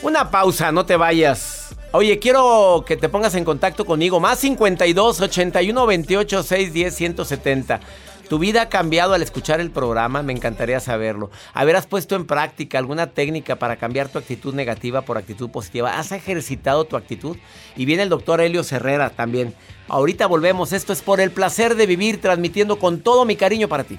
Una 0.03 0.31
pausa, 0.31 0.71
no 0.73 0.87
te 0.87 0.97
vayas. 0.97 1.68
Oye, 1.91 2.19
quiero 2.19 2.85
que 2.87 2.99
te 2.99 3.09
pongas 3.09 3.35
en 3.35 3.45
contacto 3.45 3.87
conmigo. 3.87 4.21
Más 4.21 4.39
52 4.41 5.23
81 5.23 5.87
28 5.87 6.43
610 6.43 6.95
170. 6.95 7.81
¿Tu 8.29 8.39
vida 8.39 8.61
ha 8.61 8.69
cambiado 8.69 9.15
al 9.15 9.23
escuchar 9.23 9.59
el 9.59 9.71
programa? 9.71 10.23
Me 10.23 10.35
encantaría 10.35 10.81
saberlo. 10.81 11.31
¿Haberás 11.55 11.87
puesto 11.87 12.15
en 12.15 12.27
práctica 12.27 12.77
alguna 12.77 13.07
técnica 13.07 13.57
para 13.57 13.77
cambiar 13.77 14.11
tu 14.11 14.19
actitud 14.19 14.55
negativa 14.55 15.01
por 15.01 15.17
actitud 15.17 15.49
positiva? 15.49 15.99
¿Has 15.99 16.13
ejercitado 16.13 16.85
tu 16.85 16.95
actitud? 16.95 17.39
Y 17.75 17.87
viene 17.87 18.03
el 18.03 18.11
doctor 18.11 18.43
Helio 18.43 18.63
Herrera 18.71 19.09
también. 19.09 19.55
Ahorita 19.89 20.27
volvemos. 20.27 20.75
Esto 20.75 20.93
es 20.93 21.01
por 21.01 21.21
el 21.21 21.31
placer 21.31 21.75
de 21.75 21.87
vivir, 21.87 22.21
transmitiendo 22.21 22.79
con 22.79 23.01
todo 23.01 23.25
mi 23.25 23.37
cariño 23.37 23.67
para 23.67 23.85
ti. 23.85 23.99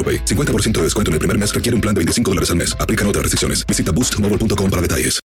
50% 0.03 0.71
de 0.71 0.83
descuento 0.83 1.11
en 1.11 1.13
el 1.13 1.19
primer 1.19 1.37
mes 1.37 1.53
requiere 1.53 1.75
un 1.75 1.81
plan 1.81 1.93
de 1.93 1.99
25 1.99 2.31
dólares 2.31 2.49
al 2.49 2.55
mes. 2.55 2.75
Aplican 2.79 3.07
otras 3.07 3.23
restricciones. 3.23 3.65
Visita 3.67 3.91
boostmobile.com 3.91 4.69
para 4.69 4.81
detalles. 4.81 5.19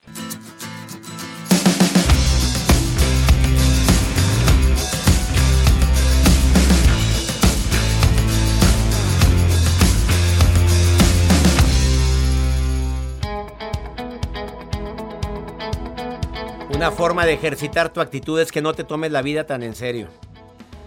Una 16.76 16.92
forma 16.92 17.26
de 17.26 17.34
ejercitar 17.34 17.92
tu 17.92 18.02
actitud 18.02 18.38
es 18.40 18.52
que 18.52 18.62
no 18.62 18.74
te 18.74 18.84
tomes 18.84 19.10
la 19.10 19.22
vida 19.22 19.46
tan 19.46 19.64
en 19.64 19.74
serio. 19.74 20.10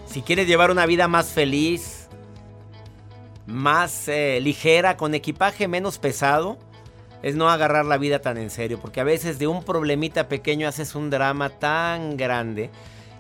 Si 0.07 0.21
quieres 0.21 0.47
llevar 0.47 0.71
una 0.71 0.85
vida 0.85 1.09
más 1.09 1.28
feliz, 1.28 1.98
más 3.49 4.09
eh, 4.09 4.40
ligera, 4.43 4.97
con 4.99 5.14
equipaje 5.14 5.69
menos 5.69 5.99
pesado, 5.99 6.59
es 7.23 7.35
no 7.35 7.49
agarrar 7.49 7.87
la 7.87 7.97
vida 7.97 8.21
tan 8.21 8.37
en 8.37 8.50
serio, 8.50 8.78
porque 8.78 9.00
a 9.00 9.05
veces 9.05 9.38
de 9.38 9.47
un 9.47 9.64
problemita 9.64 10.28
pequeño 10.28 10.69
haces 10.69 10.95
un 10.95 11.11
drama 11.11 11.49
tan 11.49 12.17
grande 12.17 12.71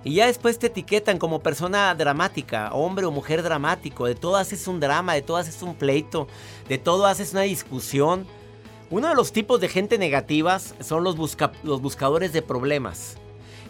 y 0.04 0.14
ya 0.14 0.26
después 0.26 0.58
te 0.58 0.68
etiquetan 0.68 1.18
como 1.18 1.40
persona 1.40 1.94
dramática, 1.94 2.70
hombre 2.72 3.06
o 3.06 3.10
mujer 3.10 3.42
dramático, 3.42 4.06
de 4.06 4.14
todo 4.14 4.36
haces 4.36 4.68
un 4.68 4.80
drama, 4.80 5.14
de 5.14 5.22
todo 5.22 5.38
haces 5.38 5.62
un 5.62 5.74
pleito, 5.74 6.28
de 6.68 6.78
todo 6.78 7.06
haces 7.06 7.32
una 7.32 7.42
discusión. 7.42 8.26
Uno 8.90 9.08
de 9.08 9.14
los 9.14 9.32
tipos 9.32 9.60
de 9.60 9.68
gente 9.68 9.98
negativas 9.98 10.74
son 10.80 11.04
los, 11.04 11.16
los 11.62 11.82
buscadores 11.82 12.32
de 12.32 12.42
problemas. 12.42 13.16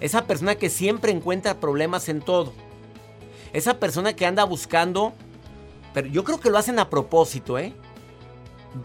Esa 0.01 0.27
persona 0.27 0.57
que 0.57 0.71
siempre 0.71 1.13
encuentra 1.13 1.61
problemas 1.61 2.09
en 2.09 2.21
todo. 2.21 2.53
Esa 3.53 3.81
persona 3.81 4.13
que 4.13 4.27
anda 4.27 4.45
buscando, 4.45 5.15
yo 6.07 6.25
creo 6.25 6.41
que 6.41 6.51
lo 6.51 6.59
hacen 6.59 6.79
a 6.79 6.91
propósito, 6.91 7.59
¿eh? 7.59 7.73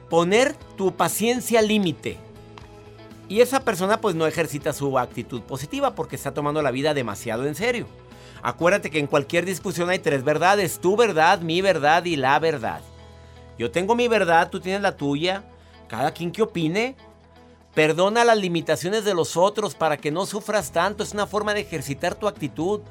Poner 0.09 0.55
tu 0.77 0.95
paciencia 0.95 1.61
límite. 1.61 2.17
Y 3.29 3.41
esa 3.41 3.61
persona 3.61 4.01
pues 4.01 4.15
no 4.15 4.27
ejercita 4.27 4.73
su 4.73 4.97
actitud 4.99 5.41
positiva 5.41 5.95
porque 5.95 6.15
está 6.15 6.33
tomando 6.33 6.61
la 6.61 6.71
vida 6.71 6.93
demasiado 6.93 7.45
en 7.45 7.55
serio. 7.55 7.87
Acuérdate 8.41 8.91
que 8.91 8.99
en 8.99 9.07
cualquier 9.07 9.45
discusión 9.45 9.89
hay 9.89 9.99
tres 9.99 10.23
verdades, 10.23 10.79
tu 10.79 10.97
verdad, 10.97 11.39
mi 11.39 11.61
verdad 11.61 12.03
y 12.05 12.17
la 12.17 12.37
verdad. 12.39 12.81
Yo 13.57 13.71
tengo 13.71 13.95
mi 13.95 14.07
verdad, 14.07 14.49
tú 14.49 14.59
tienes 14.59 14.81
la 14.81 14.97
tuya, 14.97 15.43
cada 15.87 16.11
quien 16.11 16.31
que 16.31 16.41
opine. 16.41 16.95
Perdona 17.73 18.23
las 18.23 18.37
limitaciones 18.37 19.05
de 19.05 19.13
los 19.13 19.37
otros 19.37 19.75
para 19.75 19.97
que 19.97 20.11
no 20.11 20.25
sufras 20.25 20.71
tanto, 20.71 21.03
es 21.03 21.13
una 21.13 21.25
forma 21.25 21.53
de 21.53 21.61
ejercitar 21.61 22.15
tu 22.15 22.27
actitud. 22.27 22.81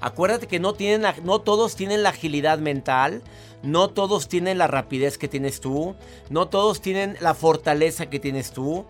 Acuérdate 0.00 0.46
que 0.46 0.60
no, 0.60 0.74
tienen 0.74 1.10
no 1.24 1.40
todos 1.40 1.74
tienen 1.74 2.02
la 2.02 2.10
agilidad 2.10 2.58
mental, 2.58 3.22
no 3.62 3.88
todos 3.88 4.28
tienen 4.28 4.58
la 4.58 4.68
rapidez 4.68 5.18
que 5.18 5.28
tienes 5.28 5.60
tú, 5.60 5.96
no 6.30 6.48
todos 6.48 6.80
tienen 6.80 7.16
la 7.20 7.34
fortaleza 7.34 8.06
que 8.06 8.20
tienes 8.20 8.52
tú. 8.52 8.86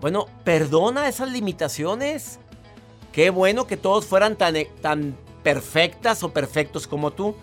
Bueno, 0.00 0.26
perdona 0.44 1.08
esas 1.08 1.30
limitaciones. 1.30 2.38
Qué 3.12 3.30
bueno 3.30 3.66
que 3.66 3.76
todos 3.76 4.06
fueran 4.06 4.36
tan, 4.36 4.56
eh, 4.56 4.70
tan 4.80 5.16
perfectas 5.42 6.22
o 6.22 6.32
perfectos 6.32 6.86
como 6.86 7.10
tú. 7.12 7.34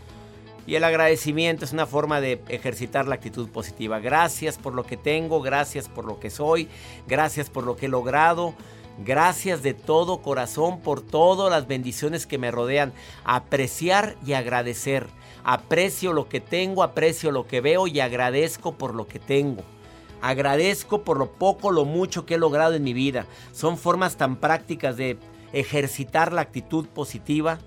Y 0.67 0.75
el 0.75 0.83
agradecimiento 0.83 1.65
es 1.65 1.73
una 1.73 1.85
forma 1.85 2.21
de 2.21 2.41
ejercitar 2.49 3.07
la 3.07 3.15
actitud 3.15 3.49
positiva. 3.49 3.99
Gracias 3.99 4.57
por 4.57 4.73
lo 4.73 4.83
que 4.83 4.97
tengo, 4.97 5.41
gracias 5.41 5.87
por 5.87 6.05
lo 6.05 6.19
que 6.19 6.29
soy, 6.29 6.67
gracias 7.07 7.49
por 7.49 7.63
lo 7.63 7.75
que 7.75 7.87
he 7.87 7.89
logrado. 7.89 8.53
Gracias 8.99 9.63
de 9.63 9.73
todo 9.73 10.21
corazón 10.21 10.81
por 10.81 11.01
todas 11.01 11.49
las 11.49 11.67
bendiciones 11.67 12.27
que 12.27 12.37
me 12.37 12.51
rodean. 12.51 12.93
Apreciar 13.23 14.15
y 14.25 14.33
agradecer. 14.33 15.07
Aprecio 15.43 16.13
lo 16.13 16.29
que 16.29 16.39
tengo, 16.39 16.83
aprecio 16.83 17.31
lo 17.31 17.47
que 17.47 17.61
veo 17.61 17.87
y 17.87 17.99
agradezco 17.99 18.73
por 18.73 18.93
lo 18.93 19.07
que 19.07 19.19
tengo. 19.19 19.63
Agradezco 20.21 21.01
por 21.01 21.17
lo 21.17 21.31
poco, 21.31 21.71
lo 21.71 21.83
mucho 21.83 22.25
que 22.25 22.35
he 22.35 22.37
logrado 22.37 22.75
en 22.75 22.83
mi 22.83 22.93
vida. 22.93 23.25
Son 23.53 23.77
formas 23.77 24.17
tan 24.17 24.35
prácticas 24.35 24.97
de 24.97 25.17
ejercitar 25.51 26.31
la 26.31 26.41
actitud 26.41 26.85
positiva. 26.87 27.59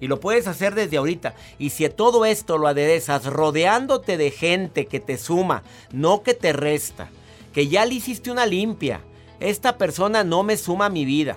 Y 0.00 0.08
lo 0.08 0.18
puedes 0.18 0.48
hacer 0.48 0.74
desde 0.74 0.96
ahorita. 0.96 1.36
Y 1.60 1.70
si 1.70 1.88
todo 1.88 2.24
esto 2.24 2.58
lo 2.58 2.66
aderezas 2.66 3.24
rodeándote 3.26 4.16
de 4.16 4.32
gente 4.32 4.86
que 4.86 4.98
te 4.98 5.16
suma, 5.16 5.62
no 5.92 6.24
que 6.24 6.34
te 6.34 6.52
resta, 6.52 7.08
que 7.52 7.68
ya 7.68 7.86
le 7.86 7.94
hiciste 7.94 8.32
una 8.32 8.46
limpia. 8.46 9.00
Esta 9.42 9.76
persona 9.76 10.22
no 10.22 10.44
me 10.44 10.56
suma 10.56 10.86
a 10.86 10.90
mi 10.90 11.04
vida. 11.04 11.36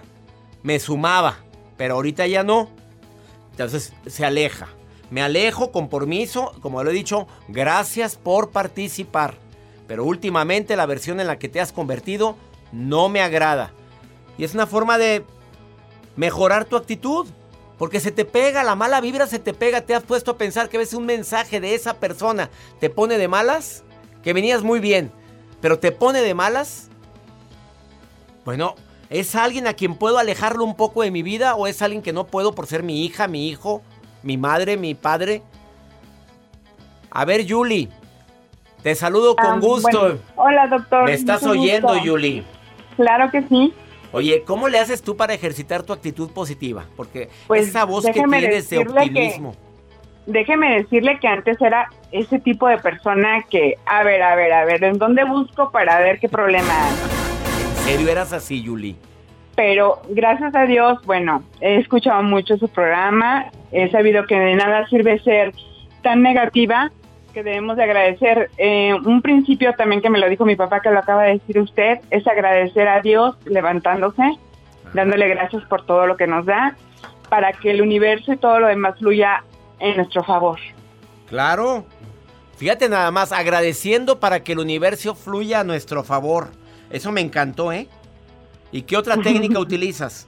Me 0.62 0.80
sumaba, 0.80 1.38
pero 1.76 1.96
ahorita 1.96 2.28
ya 2.28 2.44
no. 2.44 2.70
Entonces 3.50 3.94
se 4.06 4.24
aleja. 4.24 4.68
Me 5.10 5.24
alejo 5.24 5.72
con 5.72 5.90
permiso, 5.90 6.52
como 6.62 6.84
lo 6.84 6.92
he 6.92 6.94
dicho, 6.94 7.28
gracias 7.48 8.16
por 8.16 8.52
participar. 8.52 9.40
Pero 9.88 10.06
últimamente 10.06 10.76
la 10.76 10.86
versión 10.86 11.20
en 11.20 11.26
la 11.26 11.40
que 11.40 11.50
te 11.50 11.60
has 11.60 11.72
convertido 11.72 12.36
no 12.72 13.10
me 13.10 13.22
agrada. 13.22 13.72
Y 14.38 14.44
es 14.44 14.54
una 14.54 14.68
forma 14.68 15.00
de 15.00 15.26
mejorar 16.16 16.66
tu 16.66 16.76
actitud. 16.76 17.26
Porque 17.80 18.00
se 18.00 18.12
te 18.12 18.24
pega, 18.24 18.64
la 18.64 18.76
mala 18.76 19.02
vibra 19.02 19.26
se 19.26 19.40
te 19.40 19.56
pega. 19.56 19.82
Te 19.82 19.96
has 19.96 20.04
puesto 20.04 20.32
a 20.32 20.38
pensar 20.38 20.70
que 20.70 20.78
a 20.78 20.80
veces 20.80 20.94
un 20.94 21.08
mensaje 21.08 21.60
de 21.60 21.74
esa 21.74 21.96
persona 21.96 22.52
te 22.80 22.92
pone 22.92 23.18
de 23.18 23.28
malas. 23.28 23.84
Que 24.24 24.32
venías 24.32 24.62
muy 24.62 24.80
bien, 24.80 25.12
pero 25.60 25.80
te 25.80 25.92
pone 25.92 26.22
de 26.22 26.36
malas. 26.36 26.92
Bueno, 28.46 28.76
¿es 29.10 29.36
alguien 29.36 29.66
a 29.66 29.74
quien 29.74 29.96
puedo 29.96 30.20
alejarlo 30.20 30.64
un 30.64 30.76
poco 30.76 31.02
de 31.02 31.10
mi 31.10 31.24
vida? 31.24 31.56
¿O 31.56 31.66
es 31.66 31.82
alguien 31.82 32.04
que 32.04 32.14
no 32.14 32.28
puedo 32.28 32.54
por 32.54 32.68
ser 32.68 32.84
mi 32.84 33.04
hija, 33.04 33.28
mi 33.28 33.50
hijo, 33.50 33.82
mi 34.22 34.38
madre, 34.38 34.78
mi 34.78 34.94
padre? 34.94 35.42
A 37.10 37.26
ver, 37.26 37.50
Julie, 37.50 37.90
te 38.84 38.94
saludo 38.94 39.36
con 39.36 39.46
ah, 39.46 39.60
gusto. 39.60 40.20
hola, 40.36 40.68
doctor. 40.68 41.06
¿Me 41.06 41.14
estás 41.14 41.44
oyendo, 41.44 41.98
Yuli? 41.98 42.46
Claro 42.96 43.32
que 43.32 43.42
sí. 43.42 43.74
Oye, 44.12 44.44
¿cómo 44.46 44.70
le 44.70 44.78
haces 44.78 45.02
tú 45.02 45.18
para 45.18 45.34
ejercitar 45.34 45.82
tu 45.82 45.92
actitud 45.92 46.30
positiva? 46.30 46.86
Porque 46.96 47.30
pues, 47.48 47.68
esa 47.68 47.84
voz 47.84 48.06
que 48.06 48.14
tienes 48.14 48.70
de 48.70 48.78
optimismo. 48.78 49.56
déjeme 50.28 50.84
decirle 50.84 51.20
que 51.20 51.28
antes 51.28 51.60
era 51.60 51.90
ese 52.12 52.40
tipo 52.40 52.68
de 52.68 52.78
persona 52.78 53.44
que, 53.50 53.74
a 53.88 54.04
ver, 54.04 54.22
a 54.22 54.36
ver, 54.36 54.54
a 54.54 54.66
ver, 54.66 54.84
¿en 54.84 55.00
dónde 55.00 55.24
busco 55.24 55.72
para 55.72 56.00
ver 56.00 56.20
qué 56.20 56.30
problema 56.30 56.72
hay? 56.86 57.25
¿En 57.86 57.92
serio 57.92 58.10
eras 58.10 58.34
así, 58.34 58.64
Yuli? 58.64 58.96
Pero 59.56 60.02
gracias 60.10 60.56
a 60.56 60.66
Dios, 60.66 60.98
bueno, 61.06 61.44
he 61.62 61.78
escuchado 61.78 62.24
mucho 62.24 62.58
su 62.58 62.68
programa, 62.68 63.46
he 63.72 63.92
sabido 63.92 64.26
que 64.26 64.40
de 64.40 64.56
nada 64.56 64.88
sirve 64.88 65.20
ser 65.20 65.54
tan 66.02 66.24
negativa 66.24 66.92
que 67.32 67.44
debemos 67.44 67.78
de 67.78 67.84
agradecer. 67.84 68.50
Eh, 68.58 68.96
un 69.06 69.22
principio 69.22 69.74
también 69.74 70.02
que 70.02 70.10
me 70.10 70.18
lo 70.18 70.28
dijo 70.28 70.46
mi 70.46 70.56
papá, 70.56 70.80
que 70.80 70.90
lo 70.90 70.98
acaba 70.98 71.26
de 71.26 71.34
decir 71.34 71.60
usted, 71.60 72.00
es 72.10 72.26
agradecer 72.26 72.88
a 72.88 73.02
Dios 73.02 73.36
levantándose, 73.46 74.24
dándole 74.96 75.28
gracias 75.28 75.64
por 75.66 75.86
todo 75.86 76.08
lo 76.08 76.18
que 76.18 76.26
nos 76.26 76.48
da, 76.48 76.76
para 77.30 77.54
que 77.54 77.70
el 77.70 77.84
universo 77.84 78.34
y 78.34 78.38
todo 78.38 78.60
lo 78.62 78.68
demás 78.68 78.98
fluya 78.98 79.44
en 79.78 79.98
nuestro 79.98 80.24
favor. 80.24 80.58
Claro. 81.30 81.86
Fíjate 82.58 82.90
nada 82.90 83.12
más, 83.12 83.32
agradeciendo 83.32 84.20
para 84.20 84.44
que 84.44 84.54
el 84.54 84.60
universo 84.60 85.14
fluya 85.14 85.60
a 85.60 85.64
nuestro 85.64 86.04
favor. 86.04 86.48
Eso 86.90 87.12
me 87.12 87.22
encantó, 87.22 87.72
¿eh? 87.72 87.88
¿Y 88.72 88.84
qué 88.84 88.98
otra 88.98 89.18
técnica 89.18 89.60
utilizas? 89.60 90.28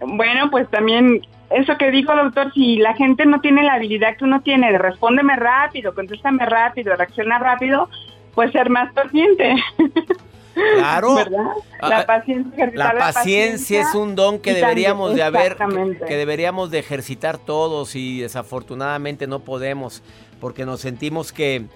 Bueno, 0.00 0.50
pues 0.50 0.68
también 0.70 1.22
eso 1.50 1.76
que 1.76 1.90
dijo 1.90 2.14
doctor, 2.14 2.52
si 2.54 2.76
la 2.76 2.94
gente 2.94 3.26
no 3.26 3.40
tiene 3.40 3.62
la 3.64 3.74
habilidad 3.74 4.16
que 4.16 4.24
uno 4.24 4.40
tiene 4.42 4.70
de 4.72 4.78
respóndeme 4.78 5.36
rápido, 5.36 5.94
contéstame 5.94 6.46
rápido, 6.46 6.94
reacciona 6.96 7.38
rápido, 7.38 7.88
pues 8.34 8.52
ser 8.52 8.70
más 8.70 8.92
paciente. 8.92 9.56
Claro. 10.52 11.16
Ah, 11.80 11.88
la 11.88 12.06
paciencia, 12.06 12.70
la 12.74 12.92
paciencia, 12.92 13.80
es 13.82 13.94
un 13.94 14.16
don 14.16 14.40
que 14.40 14.52
deberíamos 14.52 15.14
de 15.14 15.22
haber, 15.22 15.56
que 16.06 16.16
deberíamos 16.16 16.72
de 16.72 16.80
ejercitar 16.80 17.38
todos 17.38 17.94
y 17.94 18.20
desafortunadamente 18.20 19.28
no 19.28 19.40
podemos 19.40 20.02
porque 20.40 20.66
nos 20.66 20.80
sentimos 20.80 21.32
que 21.32 21.66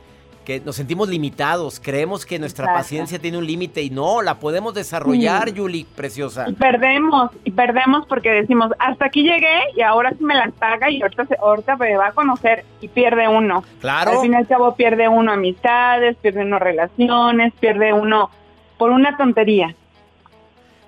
que 0.45 0.61
nos 0.61 0.77
sentimos 0.77 1.09
limitados, 1.09 1.81
creemos 1.81 2.25
que 2.27 2.39
nuestra 2.39 2.67
paciencia 2.67 3.19
tiene 3.19 3.39
un 3.39 3.47
límite 3.47 3.83
y 3.83 3.91
no, 3.91 4.23
la 4.23 4.39
podemos 4.39 4.75
desarrollar, 4.75 5.53
Yuli, 5.53 5.85
preciosa. 5.85 6.49
Y 6.49 6.53
perdemos, 6.53 7.31
y 7.45 7.51
perdemos 7.51 8.07
porque 8.07 8.31
decimos, 8.31 8.71
hasta 8.79 9.07
aquí 9.07 9.23
llegué 9.23 9.61
y 9.77 9.81
ahora 9.81 10.11
sí 10.11 10.23
me 10.23 10.35
la 10.35 10.51
paga 10.51 10.91
y 10.91 11.03
ahorita, 11.03 11.25
se, 11.27 11.37
ahorita 11.37 11.77
me 11.77 11.97
va 11.97 12.09
a 12.09 12.13
conocer 12.13 12.65
y 12.81 12.89
pierde 12.89 13.27
uno. 13.27 13.65
Claro. 13.81 14.13
Al 14.13 14.19
fin 14.21 14.33
y 14.33 14.37
al 14.37 14.47
cabo 14.47 14.75
pierde 14.77 15.09
uno 15.09 15.33
amistades, 15.33 16.17
pierde 16.17 16.43
uno 16.43 16.59
relaciones, 16.59 17.53
pierde 17.59 17.93
uno 17.93 18.31
por 18.79 18.91
una 18.91 19.17
tontería. 19.17 19.75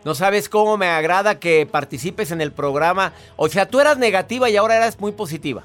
No 0.04 0.14
sabes 0.14 0.48
cómo 0.48 0.76
me 0.76 0.86
agrada 0.86 1.40
que 1.40 1.66
participes 1.66 2.30
en 2.30 2.40
el 2.40 2.52
programa. 2.52 3.12
O 3.34 3.48
sea, 3.48 3.68
tú 3.68 3.80
eras 3.80 3.98
negativa 3.98 4.48
y 4.48 4.56
ahora 4.56 4.76
eras 4.76 5.00
muy 5.00 5.10
positiva. 5.10 5.64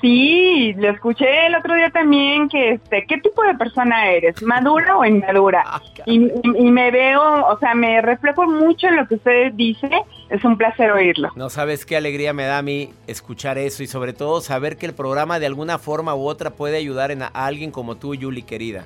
Sí, 0.00 0.74
lo 0.76 0.90
escuché 0.90 1.46
el 1.46 1.56
otro 1.56 1.74
día 1.74 1.90
también 1.90 2.48
que 2.48 2.72
este, 2.72 3.04
¿qué 3.06 3.18
tipo 3.18 3.42
de 3.42 3.54
persona 3.54 4.10
eres? 4.10 4.40
¿Madura 4.42 4.96
o 4.96 5.04
inmadura? 5.04 5.64
Ah, 5.66 5.82
y, 6.06 6.18
me 6.18 6.90
veo, 6.90 7.46
o 7.46 7.58
sea, 7.58 7.74
me 7.74 8.00
reflejo 8.00 8.46
mucho 8.46 8.86
en 8.86 8.96
lo 8.96 9.08
que 9.08 9.16
usted 9.16 9.52
dice. 9.54 9.90
Es 10.30 10.44
un 10.44 10.56
placer 10.56 10.92
oírlo. 10.92 11.30
No 11.36 11.48
sabes 11.48 11.86
qué 11.86 11.96
alegría 11.96 12.32
me 12.32 12.44
da 12.44 12.58
a 12.58 12.62
mí 12.62 12.90
escuchar 13.06 13.58
eso 13.58 13.82
y 13.82 13.86
sobre 13.86 14.12
todo 14.12 14.40
saber 14.40 14.76
que 14.76 14.86
el 14.86 14.94
programa 14.94 15.38
de 15.38 15.46
alguna 15.46 15.78
forma 15.78 16.14
u 16.14 16.26
otra 16.28 16.50
puede 16.50 16.76
ayudar 16.76 17.10
a 17.10 17.46
alguien 17.46 17.70
como 17.70 17.96
tú, 17.96 18.14
Yuli, 18.14 18.42
querida. 18.42 18.84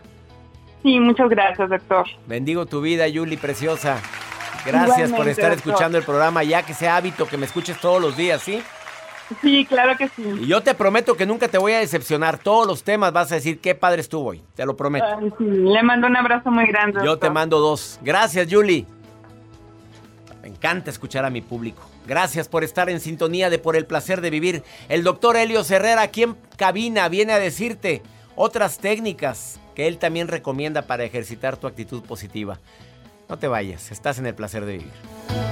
Sí, 0.83 0.99
muchas 0.99 1.29
gracias, 1.29 1.69
doctor. 1.69 2.07
Bendigo 2.27 2.67
tu 2.67 2.81
vida, 2.81 3.07
Yuli, 3.09 3.37
preciosa. 3.37 4.01
Gracias 4.65 5.13
por 5.13 5.29
estar 5.29 5.53
escuchando 5.53 5.99
el 5.99 6.05
programa, 6.05 6.43
ya 6.45 6.63
que 6.63 6.75
sea 6.75 6.97
hábito 6.97 7.27
que 7.27 7.37
me 7.37 7.47
escuches 7.47 7.79
todos 7.81 8.01
los 8.01 8.17
días, 8.17 8.41
¿sí? 8.41 8.63
Sí, 9.41 9.65
claro 9.67 9.97
que 9.97 10.09
sí. 10.09 10.23
Y 10.41 10.47
yo 10.47 10.61
te 10.63 10.75
prometo 10.75 11.17
que 11.17 11.27
nunca 11.27 11.49
te 11.49 11.59
voy 11.59 11.73
a 11.73 11.79
decepcionar. 11.79 12.39
Todos 12.39 12.67
los 12.67 12.83
temas 12.83 13.13
vas 13.13 13.33
a 13.33 13.37
decir 13.37 13.61
qué 13.61 13.75
padre 13.75 14.01
estuvo 14.01 14.31
hoy. 14.31 14.43
Te 14.55 14.67
lo 14.67 14.77
prometo. 14.77 15.07
Le 15.39 15.83
mando 15.83 16.07
un 16.07 16.17
abrazo 16.17 16.51
muy 16.51 16.67
grande. 16.67 17.01
Yo 17.05 17.19
te 17.19 17.31
mando 17.31 17.59
dos. 17.59 17.99
Gracias, 18.03 18.49
Julie. 18.51 18.87
Me 20.43 20.49
encanta 20.49 20.91
escuchar 20.91 21.25
a 21.25 21.31
mi 21.31 21.41
público. 21.41 21.83
Gracias 22.07 22.49
por 22.49 22.65
estar 22.65 22.91
en 22.91 23.01
sintonía 23.01 23.49
de 23.49 23.59
Por 23.59 23.77
el 23.77 23.87
placer 23.87 24.21
de 24.21 24.31
vivir. 24.31 24.65
El 24.89 25.05
doctor 25.05 25.37
Helio 25.37 25.63
Herrera 25.69 26.03
aquí 26.03 26.25
en 26.25 26.37
cabina 26.57 27.09
viene 27.09 27.33
a 27.33 27.39
decirte, 27.39 28.03
otras 28.35 28.79
técnicas 28.79 29.61
que 29.75 29.87
él 29.87 29.99
también 29.99 30.29
recomienda 30.29 30.83
para 30.83 31.05
ejercitar 31.05 31.57
tu 31.57 31.67
actitud 31.67 32.03
positiva. 32.03 32.59
No 33.29 33.39
te 33.39 33.49
vayas, 33.49 33.93
estás 33.93 34.19
en 34.19 34.27
el 34.27 34.35
placer 34.35 34.65
de 34.65 34.73
vivir. 34.79 35.52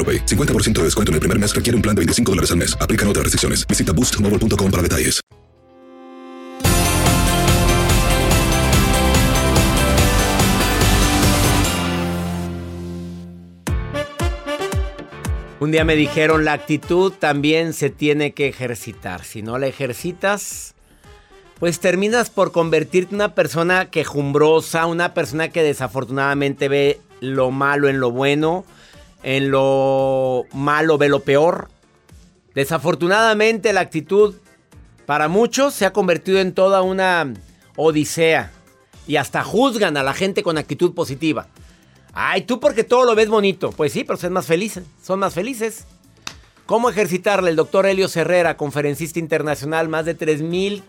AroPay. 0.00 0.24
50% 0.24 0.78
de 0.78 0.84
descuento 0.84 1.10
en 1.12 1.14
el 1.14 1.20
primer 1.20 1.38
mes 1.38 1.54
requiere 1.54 1.76
un 1.76 1.82
plan 1.82 1.94
de 1.94 2.00
25 2.00 2.32
dólares 2.32 2.50
al 2.52 2.56
mes. 2.56 2.74
Aplican 2.80 3.06
otras 3.08 3.24
restricciones. 3.24 3.66
Visita 3.66 3.92
boostmobile.com 3.92 4.70
para 4.70 4.82
detalles. 4.82 5.20
Un 15.60 15.72
día 15.72 15.84
me 15.84 15.94
dijeron, 15.94 16.46
la 16.46 16.54
actitud 16.54 17.12
también 17.12 17.74
se 17.74 17.90
tiene 17.90 18.32
que 18.32 18.48
ejercitar. 18.48 19.24
Si 19.24 19.42
no 19.42 19.58
la 19.58 19.66
ejercitas, 19.66 20.74
pues 21.58 21.80
terminas 21.80 22.30
por 22.30 22.50
convertirte 22.50 23.10
en 23.10 23.16
una 23.16 23.34
persona 23.34 23.90
quejumbrosa, 23.90 24.86
una 24.86 25.12
persona 25.12 25.50
que 25.50 25.62
desafortunadamente 25.62 26.70
ve 26.70 26.98
lo 27.20 27.50
malo 27.50 27.90
en 27.90 28.00
lo 28.00 28.10
bueno, 28.10 28.64
en 29.22 29.50
lo 29.50 30.44
malo 30.52 30.98
ve 30.98 31.08
lo 31.08 31.20
peor. 31.20 31.68
Desafortunadamente 32.54 33.72
la 33.72 33.80
actitud 33.80 34.34
para 35.06 35.28
muchos 35.28 35.74
se 35.74 35.86
ha 35.86 35.92
convertido 35.92 36.38
en 36.40 36.54
toda 36.54 36.82
una 36.82 37.32
odisea 37.76 38.52
y 39.06 39.16
hasta 39.16 39.42
juzgan 39.42 39.96
a 39.96 40.02
la 40.02 40.14
gente 40.14 40.42
con 40.42 40.58
actitud 40.58 40.94
positiva. 40.94 41.48
Ay, 42.12 42.42
tú 42.42 42.60
porque 42.60 42.84
todo 42.84 43.04
lo 43.04 43.14
ves 43.14 43.28
bonito. 43.28 43.70
Pues 43.72 43.92
sí, 43.92 44.04
pero 44.04 44.16
son 44.16 44.32
más 44.32 44.46
felices. 44.46 44.84
Son 45.02 45.18
más 45.18 45.34
felices. 45.34 45.84
¿Cómo 46.66 46.90
ejercitarle? 46.90 47.50
El 47.50 47.56
doctor 47.56 47.86
Helio 47.86 48.08
Herrera, 48.14 48.56
conferencista 48.56 49.18
internacional, 49.18 49.88
más 49.88 50.04
de 50.04 50.14
3 50.14 50.42
mil. 50.42 50.82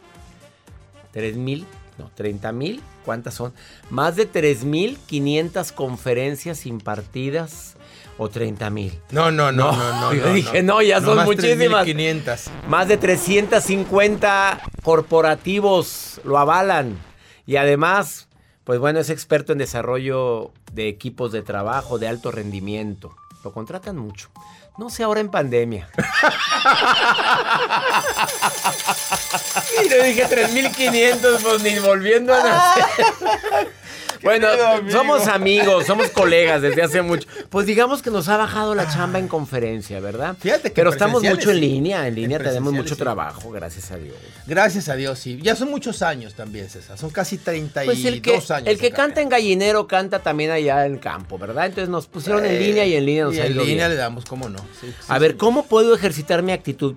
¿3 1.13 1.35
mil? 1.35 1.65
No, 1.97 2.11
30 2.13 2.51
mil. 2.51 2.81
¿Cuántas 3.05 3.33
son? 3.33 3.53
Más 3.89 4.15
de 4.15 4.31
3.500 4.31 5.73
conferencias 5.73 6.65
impartidas 6.65 7.75
o 8.21 8.29
30 8.29 8.69
mil. 8.69 9.01
No, 9.09 9.31
no, 9.31 9.51
no, 9.51 9.71
no, 9.71 9.99
no. 9.99 10.13
Yo 10.13 10.27
no, 10.27 10.33
dije, 10.33 10.61
no. 10.61 10.75
no, 10.75 10.81
ya 10.83 10.99
son 10.99 11.09
Nomás 11.09 11.25
muchísimas. 11.25 11.85
3,500. 11.85 12.51
Más 12.67 12.87
de 12.87 12.97
350 12.97 14.61
corporativos 14.83 16.21
lo 16.23 16.37
avalan. 16.37 16.99
Y 17.47 17.55
además, 17.55 18.27
pues 18.63 18.79
bueno, 18.79 18.99
es 18.99 19.09
experto 19.09 19.53
en 19.53 19.57
desarrollo 19.57 20.51
de 20.71 20.87
equipos 20.87 21.31
de 21.31 21.41
trabajo 21.41 21.97
de 21.97 22.07
alto 22.07 22.29
rendimiento. 22.29 23.15
Lo 23.43 23.53
contratan 23.53 23.97
mucho. 23.97 24.29
No 24.77 24.91
sé 24.91 25.01
ahora 25.01 25.19
en 25.19 25.31
pandemia. 25.31 25.89
y 29.83 29.89
le 29.89 30.03
dije 30.05 30.25
3500, 30.25 31.41
pues 31.41 31.63
ni 31.63 31.79
volviendo 31.79 32.35
a 32.35 32.43
nacer. 32.43 33.71
Bueno, 34.23 34.47
amigo? 34.47 34.91
somos 34.91 35.27
amigos, 35.27 35.85
somos 35.85 36.09
colegas 36.09 36.61
desde 36.61 36.81
hace 36.83 37.01
mucho. 37.01 37.27
Pues 37.49 37.65
digamos 37.65 38.01
que 38.01 38.09
nos 38.11 38.29
ha 38.29 38.37
bajado 38.37 38.75
la 38.75 38.87
chamba 38.87 39.19
en 39.19 39.27
conferencia, 39.27 39.99
¿verdad? 39.99 40.35
Fíjate 40.39 40.69
que 40.69 40.75
Pero 40.75 40.91
estamos 40.91 41.23
mucho 41.23 41.51
en 41.51 41.59
línea, 41.59 42.07
en 42.07 42.15
línea 42.15 42.37
En 42.37 42.43
tenemos 42.43 42.73
mucho 42.73 42.95
sí. 42.95 42.99
trabajo, 43.01 43.49
gracias 43.51 43.91
a 43.91 43.97
Dios. 43.97 44.15
Gracias 44.45 44.89
a 44.89 44.95
Dios, 44.95 45.17
sí. 45.19 45.39
Ya 45.41 45.55
son 45.55 45.69
muchos 45.69 46.01
años 46.01 46.33
también, 46.35 46.69
César. 46.69 46.97
Son 46.97 47.09
casi 47.09 47.37
32 47.37 47.85
Pues 47.95 48.05
el 48.05 48.21
que, 48.21 48.31
años. 48.49 48.67
el 48.67 48.77
que 48.77 48.91
canta 48.91 49.21
en 49.21 49.29
gallinero 49.29 49.87
canta 49.87 50.19
también 50.19 50.51
allá 50.51 50.85
en 50.85 50.93
el 50.93 50.99
campo, 50.99 51.37
¿verdad? 51.37 51.65
Entonces 51.65 51.89
nos 51.89 52.07
pusieron 52.07 52.45
en 52.45 52.51
Eh, 52.51 52.59
línea 52.59 52.85
y 52.85 52.95
en 52.95 53.05
línea 53.05 53.23
nos 53.25 53.35
y 53.35 53.39
ha 53.39 53.45
en 53.45 53.53
línea 53.57 53.65
bien. 53.87 53.89
le 53.89 53.95
damos, 53.95 54.25
¿cómo 54.25 54.49
no? 54.49 54.59
Sí, 54.79 54.87
sí, 54.87 54.93
A 55.07 55.17
ver. 55.19 55.37
¿cómo 55.37 55.65
puedo 55.65 55.95
ejercitar 55.95 56.43
mi 56.43 56.51
actitud 56.51 56.95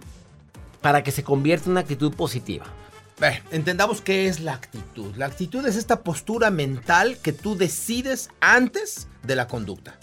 para 0.80 1.02
que 1.02 1.10
se 1.10 1.22
convierta 1.24 1.66
en 1.66 1.72
una 1.72 1.80
actitud 1.80 2.12
positiva? 2.14 2.66
Entendamos 3.50 4.00
qué 4.00 4.26
es 4.26 4.40
la 4.40 4.54
actitud. 4.54 5.14
La 5.16 5.26
actitud 5.26 5.64
es 5.66 5.76
esta 5.76 6.02
postura 6.02 6.50
mental 6.50 7.16
que 7.22 7.32
tú 7.32 7.56
decides 7.56 8.28
antes 8.40 9.08
de 9.22 9.36
la 9.36 9.46
conducta. 9.46 9.98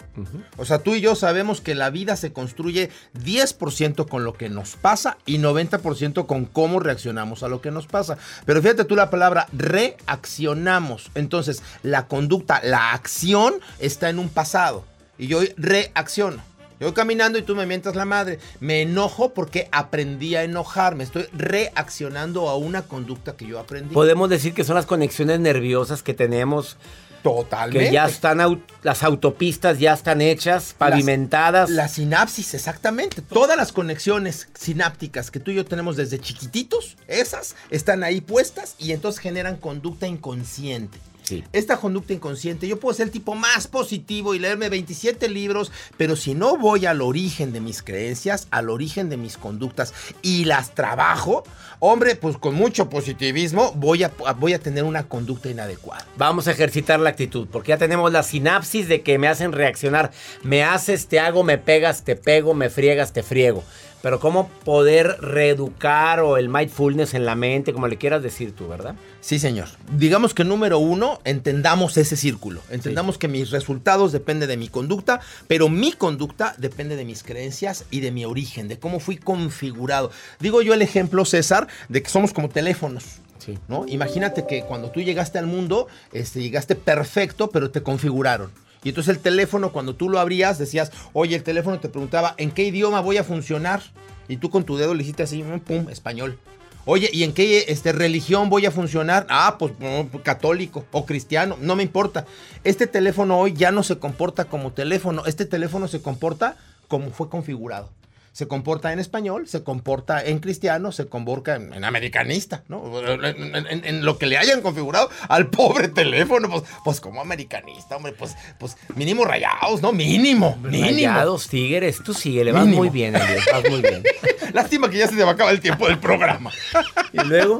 O 0.58 0.64
sea, 0.64 0.78
tú 0.80 0.94
y 0.94 1.00
yo 1.00 1.14
sabemos 1.14 1.60
que 1.60 1.74
la 1.74 1.90
vida 1.90 2.16
se 2.16 2.32
construye 2.32 2.90
10% 3.14 4.08
con 4.08 4.24
lo 4.24 4.34
que 4.34 4.50
nos 4.50 4.76
pasa 4.76 5.16
y 5.24 5.38
90% 5.38 6.26
con 6.26 6.44
cómo 6.44 6.80
reaccionamos 6.80 7.42
a 7.42 7.48
lo 7.48 7.62
que 7.62 7.70
nos 7.70 7.86
pasa. 7.86 8.18
Pero 8.44 8.60
fíjate 8.60 8.84
tú 8.84 8.94
la 8.94 9.10
palabra 9.10 9.46
reaccionamos. 9.52 11.10
Entonces, 11.14 11.62
la 11.82 12.08
conducta, 12.08 12.60
la 12.62 12.92
acción 12.92 13.54
está 13.78 14.10
en 14.10 14.18
un 14.18 14.28
pasado. 14.28 14.84
Y 15.18 15.28
yo 15.28 15.40
reacciono. 15.56 16.42
Yo 16.80 16.86
voy 16.88 16.94
caminando 16.94 17.38
y 17.38 17.42
tú 17.42 17.54
me 17.54 17.66
mientas 17.66 17.94
la 17.94 18.04
madre. 18.04 18.38
Me 18.60 18.82
enojo 18.82 19.34
porque 19.34 19.68
aprendí 19.72 20.34
a 20.34 20.42
enojarme. 20.42 21.04
Estoy 21.04 21.26
reaccionando 21.32 22.48
a 22.48 22.56
una 22.56 22.82
conducta 22.82 23.36
que 23.36 23.46
yo 23.46 23.58
aprendí. 23.58 23.94
Podemos 23.94 24.28
decir 24.28 24.54
que 24.54 24.64
son 24.64 24.76
las 24.76 24.86
conexiones 24.86 25.40
nerviosas 25.40 26.02
que 26.02 26.14
tenemos, 26.14 26.76
Totalmente. 27.22 27.86
que 27.86 27.92
ya 27.92 28.06
están, 28.06 28.64
las 28.82 29.02
autopistas 29.02 29.78
ya 29.78 29.92
están 29.92 30.20
hechas, 30.20 30.74
pavimentadas. 30.76 31.70
La 31.70 31.88
sinapsis, 31.88 32.54
exactamente. 32.54 33.22
Todas 33.22 33.56
las 33.56 33.72
conexiones 33.72 34.48
sinápticas 34.54 35.30
que 35.30 35.40
tú 35.40 35.50
y 35.50 35.54
yo 35.54 35.64
tenemos 35.64 35.96
desde 35.96 36.18
chiquititos, 36.18 36.96
esas 37.06 37.54
están 37.70 38.02
ahí 38.02 38.20
puestas 38.20 38.74
y 38.78 38.92
entonces 38.92 39.20
generan 39.20 39.56
conducta 39.56 40.06
inconsciente. 40.06 40.98
Sí. 41.32 41.44
Esta 41.52 41.78
conducta 41.78 42.12
inconsciente, 42.12 42.68
yo 42.68 42.78
puedo 42.78 42.94
ser 42.94 43.06
el 43.06 43.12
tipo 43.12 43.34
más 43.34 43.66
positivo 43.66 44.34
y 44.34 44.38
leerme 44.38 44.68
27 44.68 45.28
libros, 45.28 45.72
pero 45.96 46.14
si 46.16 46.34
no 46.34 46.58
voy 46.58 46.84
al 46.84 47.00
origen 47.00 47.52
de 47.52 47.60
mis 47.60 47.82
creencias, 47.82 48.48
al 48.50 48.68
origen 48.68 49.08
de 49.08 49.16
mis 49.16 49.38
conductas 49.38 49.94
y 50.20 50.44
las 50.44 50.74
trabajo, 50.74 51.44
hombre, 51.78 52.16
pues 52.16 52.36
con 52.36 52.54
mucho 52.54 52.90
positivismo 52.90 53.72
voy 53.76 54.04
a, 54.04 54.12
voy 54.38 54.52
a 54.52 54.58
tener 54.58 54.84
una 54.84 55.08
conducta 55.08 55.48
inadecuada. 55.48 56.06
Vamos 56.16 56.48
a 56.48 56.52
ejercitar 56.52 57.00
la 57.00 57.10
actitud, 57.10 57.48
porque 57.50 57.70
ya 57.70 57.78
tenemos 57.78 58.12
la 58.12 58.22
sinapsis 58.22 58.88
de 58.88 59.00
que 59.02 59.18
me 59.18 59.28
hacen 59.28 59.52
reaccionar. 59.52 60.10
Me 60.42 60.62
haces, 60.64 61.06
te 61.06 61.18
hago, 61.18 61.44
me 61.44 61.58
pegas, 61.58 62.04
te 62.04 62.16
pego, 62.16 62.54
me 62.54 62.68
friegas, 62.68 63.12
te 63.12 63.22
friego. 63.22 63.64
Pero 64.02 64.20
cómo 64.20 64.48
poder 64.64 65.16
reeducar 65.20 66.20
o 66.20 66.36
el 66.36 66.48
mindfulness 66.48 67.14
en 67.14 67.24
la 67.24 67.36
mente, 67.36 67.72
como 67.72 67.86
le 67.88 67.96
quieras 67.96 68.22
decir 68.22 68.54
tú, 68.54 68.68
¿verdad? 68.68 68.96
Sí, 69.20 69.38
señor. 69.38 69.68
Digamos 69.96 70.34
que 70.34 70.44
número 70.44 70.78
uno, 70.78 71.20
entendamos 71.24 71.96
ese 71.96 72.16
círculo. 72.16 72.60
Entendamos 72.68 73.16
que 73.16 73.28
mis 73.28 73.50
resultados 73.50 74.10
dependen 74.10 74.48
de 74.48 74.56
mi 74.56 74.68
conducta, 74.68 75.20
pero 75.46 75.68
mi 75.68 75.92
conducta 75.92 76.54
depende 76.58 76.96
de 76.96 77.04
mis 77.04 77.22
creencias 77.22 77.84
y 77.90 78.00
de 78.00 78.10
mi 78.10 78.24
origen, 78.24 78.68
de 78.68 78.78
cómo 78.78 78.98
fui 78.98 79.16
configurado. 79.16 80.10
Digo 80.40 80.62
yo 80.62 80.74
el 80.74 80.82
ejemplo, 80.82 81.24
César, 81.24 81.68
de 81.88 82.02
que 82.02 82.10
somos 82.10 82.32
como 82.32 82.48
teléfonos. 82.48 83.04
Sí. 83.38 83.58
¿no? 83.68 83.86
Imagínate 83.88 84.46
que 84.46 84.62
cuando 84.62 84.90
tú 84.90 85.00
llegaste 85.00 85.38
al 85.38 85.46
mundo, 85.46 85.88
este, 86.12 86.40
llegaste 86.40 86.74
perfecto, 86.74 87.50
pero 87.50 87.70
te 87.70 87.82
configuraron. 87.82 88.50
Y 88.84 88.90
entonces 88.90 89.16
el 89.16 89.22
teléfono, 89.22 89.72
cuando 89.72 89.94
tú 89.94 90.08
lo 90.08 90.18
abrías, 90.18 90.58
decías, 90.58 90.92
oye, 91.12 91.36
el 91.36 91.42
teléfono 91.42 91.78
te 91.78 91.88
preguntaba, 91.88 92.34
¿en 92.36 92.50
qué 92.50 92.64
idioma 92.64 93.00
voy 93.00 93.16
a 93.16 93.24
funcionar? 93.24 93.82
Y 94.28 94.36
tú 94.38 94.50
con 94.50 94.64
tu 94.64 94.76
dedo 94.76 94.94
le 94.94 95.02
hiciste 95.02 95.22
así, 95.22 95.44
pum, 95.66 95.88
español. 95.88 96.38
Oye, 96.84 97.08
¿y 97.12 97.22
en 97.22 97.32
qué 97.32 97.66
este, 97.68 97.92
religión 97.92 98.50
voy 98.50 98.66
a 98.66 98.72
funcionar? 98.72 99.26
Ah, 99.28 99.56
pues 99.58 99.72
no, 99.78 100.08
católico 100.24 100.84
o 100.90 101.06
cristiano, 101.06 101.56
no 101.60 101.76
me 101.76 101.84
importa. 101.84 102.26
Este 102.64 102.88
teléfono 102.88 103.38
hoy 103.38 103.52
ya 103.52 103.70
no 103.70 103.84
se 103.84 103.98
comporta 103.98 104.46
como 104.46 104.72
teléfono, 104.72 105.24
este 105.26 105.44
teléfono 105.44 105.86
se 105.86 106.02
comporta 106.02 106.56
como 106.88 107.10
fue 107.10 107.28
configurado 107.28 107.90
se 108.32 108.48
comporta 108.48 108.92
en 108.92 108.98
español, 108.98 109.46
se 109.46 109.62
comporta 109.62 110.24
en 110.24 110.38
cristiano, 110.38 110.90
se 110.90 111.06
comporta 111.06 111.56
en, 111.56 111.84
americanista, 111.84 112.64
¿no? 112.68 112.82
En, 112.98 114.04
lo 114.04 114.16
que 114.16 114.26
le 114.26 114.38
hayan 114.38 114.62
configurado 114.62 115.10
al 115.28 115.48
pobre 115.48 115.88
teléfono, 115.88 116.48
pues, 116.48 116.62
pues 116.82 117.00
como 117.00 117.20
americanista, 117.20 117.96
hombre, 117.96 118.12
pues, 118.12 118.34
pues 118.58 118.76
mínimo 118.96 119.24
rayados, 119.26 119.82
¿no? 119.82 119.92
Mínimo, 119.92 120.56
mínimo. 120.62 121.12
Rayados, 121.12 121.48
tigres, 121.48 122.02
tú 122.02 122.14
sigue, 122.14 122.42
le 122.44 122.52
vas 122.52 122.66
muy 122.66 122.88
bien, 122.88 123.14
Elios, 123.16 123.44
vas 123.52 123.68
muy 123.68 123.82
bien. 123.82 124.02
Lástima 124.54 124.88
que 124.88 124.98
ya 124.98 125.08
se 125.08 125.16
te 125.16 125.24
va 125.24 125.30
a 125.30 125.34
acabar 125.34 125.52
el 125.52 125.60
tiempo 125.60 125.86
del 125.86 125.98
programa. 125.98 126.50
¿Y 127.12 127.22
luego? 127.24 127.58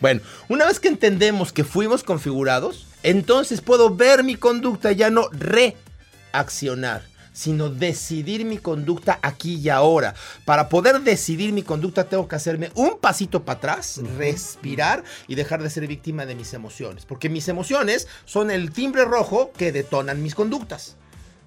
Bueno, 0.00 0.22
una 0.48 0.66
vez 0.66 0.80
que 0.80 0.88
entendemos 0.88 1.52
que 1.52 1.62
fuimos 1.62 2.02
configurados, 2.02 2.88
entonces 3.04 3.60
puedo 3.60 3.94
ver 3.94 4.24
mi 4.24 4.34
conducta, 4.34 4.90
ya 4.90 5.08
no 5.08 5.28
reaccionar 5.30 7.09
sino 7.40 7.70
decidir 7.70 8.44
mi 8.44 8.58
conducta 8.58 9.18
aquí 9.22 9.54
y 9.54 9.70
ahora. 9.70 10.14
Para 10.44 10.68
poder 10.68 11.00
decidir 11.00 11.54
mi 11.54 11.62
conducta 11.62 12.04
tengo 12.04 12.28
que 12.28 12.36
hacerme 12.36 12.70
un 12.74 12.98
pasito 12.98 13.44
para 13.44 13.56
atrás, 13.56 13.98
respirar 14.18 15.04
y 15.26 15.36
dejar 15.36 15.62
de 15.62 15.70
ser 15.70 15.86
víctima 15.86 16.26
de 16.26 16.34
mis 16.34 16.52
emociones. 16.52 17.06
Porque 17.06 17.30
mis 17.30 17.48
emociones 17.48 18.08
son 18.26 18.50
el 18.50 18.72
timbre 18.72 19.06
rojo 19.06 19.52
que 19.56 19.72
detonan 19.72 20.22
mis 20.22 20.34
conductas. 20.34 20.96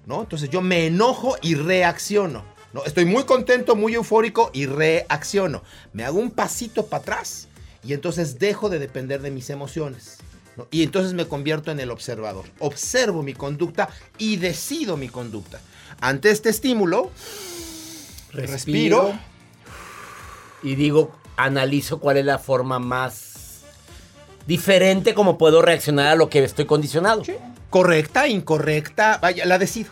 ¿no? 0.04 0.22
Entonces 0.22 0.50
yo 0.50 0.62
me 0.62 0.88
enojo 0.88 1.36
y 1.42 1.54
reacciono. 1.54 2.44
¿no? 2.72 2.84
Estoy 2.84 3.04
muy 3.04 3.22
contento, 3.22 3.76
muy 3.76 3.94
eufórico 3.94 4.50
y 4.52 4.66
reacciono. 4.66 5.62
Me 5.92 6.04
hago 6.04 6.18
un 6.18 6.32
pasito 6.32 6.86
para 6.86 7.02
atrás 7.02 7.46
y 7.84 7.92
entonces 7.92 8.40
dejo 8.40 8.68
de 8.68 8.80
depender 8.80 9.22
de 9.22 9.30
mis 9.30 9.48
emociones. 9.48 10.18
Y 10.72 10.82
entonces 10.82 11.14
me 11.14 11.26
convierto 11.26 11.70
en 11.70 11.78
el 11.78 11.92
observador. 11.92 12.46
Observo 12.58 13.22
mi 13.22 13.34
conducta 13.34 13.88
y 14.18 14.36
decido 14.36 14.96
mi 14.96 15.08
conducta. 15.08 15.60
Ante 16.00 16.30
este 16.30 16.50
estímulo, 16.50 17.10
respiro, 18.32 19.12
y 20.62 20.74
digo, 20.74 21.12
analizo 21.36 22.00
cuál 22.00 22.16
es 22.16 22.24
la 22.24 22.38
forma 22.38 22.78
más 22.78 23.62
diferente 24.46 25.14
como 25.14 25.38
puedo 25.38 25.62
reaccionar 25.62 26.08
a 26.08 26.14
lo 26.14 26.28
que 26.28 26.42
estoy 26.42 26.66
condicionado. 26.66 27.22
Correcta, 27.70 28.28
incorrecta, 28.28 29.18
vaya, 29.20 29.44
la 29.44 29.58
decido. 29.58 29.90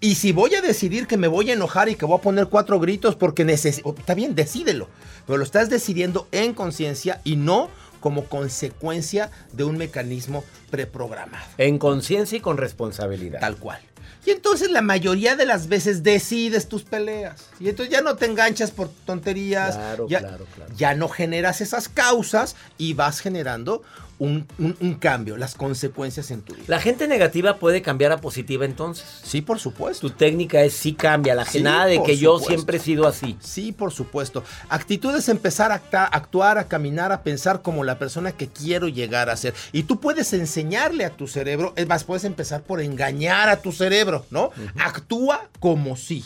Y 0.00 0.14
si 0.14 0.32
voy 0.32 0.54
a 0.54 0.62
decidir 0.62 1.06
que 1.06 1.16
me 1.16 1.28
voy 1.28 1.50
a 1.50 1.54
enojar 1.54 1.88
y 1.88 1.94
que 1.94 2.06
voy 2.06 2.18
a 2.18 2.22
poner 2.22 2.46
cuatro 2.46 2.78
gritos 2.80 3.16
porque 3.16 3.44
necesito, 3.44 3.94
está 3.98 4.14
bien, 4.14 4.34
decídelo, 4.34 4.88
pero 5.26 5.38
lo 5.38 5.44
estás 5.44 5.68
decidiendo 5.68 6.28
en 6.32 6.54
conciencia 6.54 7.20
y 7.24 7.36
no 7.36 7.68
como 8.00 8.24
consecuencia 8.24 9.30
de 9.52 9.64
un 9.64 9.76
mecanismo 9.76 10.44
preprogramado. 10.70 11.44
En 11.58 11.78
conciencia 11.78 12.38
y 12.38 12.40
con 12.40 12.56
responsabilidad. 12.56 13.40
Tal 13.40 13.56
cual. 13.56 13.80
Y 14.24 14.30
entonces 14.30 14.70
la 14.70 14.82
mayoría 14.82 15.34
de 15.36 15.46
las 15.46 15.68
veces 15.68 16.02
decides 16.02 16.68
tus 16.68 16.84
peleas. 16.84 17.46
Y 17.58 17.68
entonces 17.68 17.92
ya 17.92 18.02
no 18.02 18.16
te 18.16 18.26
enganchas 18.26 18.70
por 18.70 18.88
tonterías. 19.06 19.76
Claro, 19.76 20.06
ya, 20.08 20.20
claro, 20.20 20.46
claro. 20.54 20.74
Ya 20.76 20.94
no 20.94 21.08
generas 21.08 21.60
esas 21.60 21.88
causas 21.88 22.56
y 22.76 22.94
vas 22.94 23.20
generando 23.20 23.82
un, 24.20 24.98
cambio, 25.00 25.38
las 25.38 25.54
consecuencias 25.54 26.30
en 26.30 26.42
tu 26.42 26.54
vida. 26.54 26.66
¿La 26.68 26.78
gente 26.78 27.08
negativa 27.08 27.56
puede 27.56 27.80
cambiar 27.80 28.12
a 28.12 28.18
positiva 28.18 28.66
entonces? 28.66 29.04
Sí, 29.22 29.40
por 29.40 29.58
supuesto. 29.58 30.08
Tu 30.08 30.14
técnica 30.14 30.60
es 30.62 30.74
sí 30.74 30.92
cambia, 30.92 31.34
la 31.34 31.46
nada 31.62 31.86
de 31.86 32.02
que 32.02 32.18
yo 32.18 32.38
siempre 32.38 32.76
he 32.76 32.80
sido 32.80 33.06
así. 33.06 33.36
Sí, 33.40 33.72
por 33.72 33.92
supuesto. 33.92 34.44
Actitud 34.68 35.16
es 35.16 35.28
empezar 35.30 35.72
a 35.72 36.04
actuar, 36.04 36.58
a 36.58 36.68
caminar, 36.68 37.12
a 37.12 37.22
pensar 37.22 37.62
como 37.62 37.82
la 37.82 37.98
persona 37.98 38.32
que 38.32 38.48
quiero 38.48 38.88
llegar 38.88 39.30
a 39.30 39.36
ser. 39.36 39.54
Y 39.72 39.84
tú 39.84 40.00
puedes 40.00 40.32
enseñarle 40.34 41.06
a 41.06 41.10
tu 41.10 41.26
cerebro, 41.26 41.72
es 41.76 41.86
más, 41.86 42.04
puedes 42.04 42.24
empezar 42.24 42.62
por 42.62 42.82
engañar 42.82 43.48
a 43.48 43.62
tu 43.62 43.72
cerebro, 43.72 44.26
¿no? 44.30 44.50
Actúa 44.76 45.48
como 45.60 45.96
sí. 45.96 46.24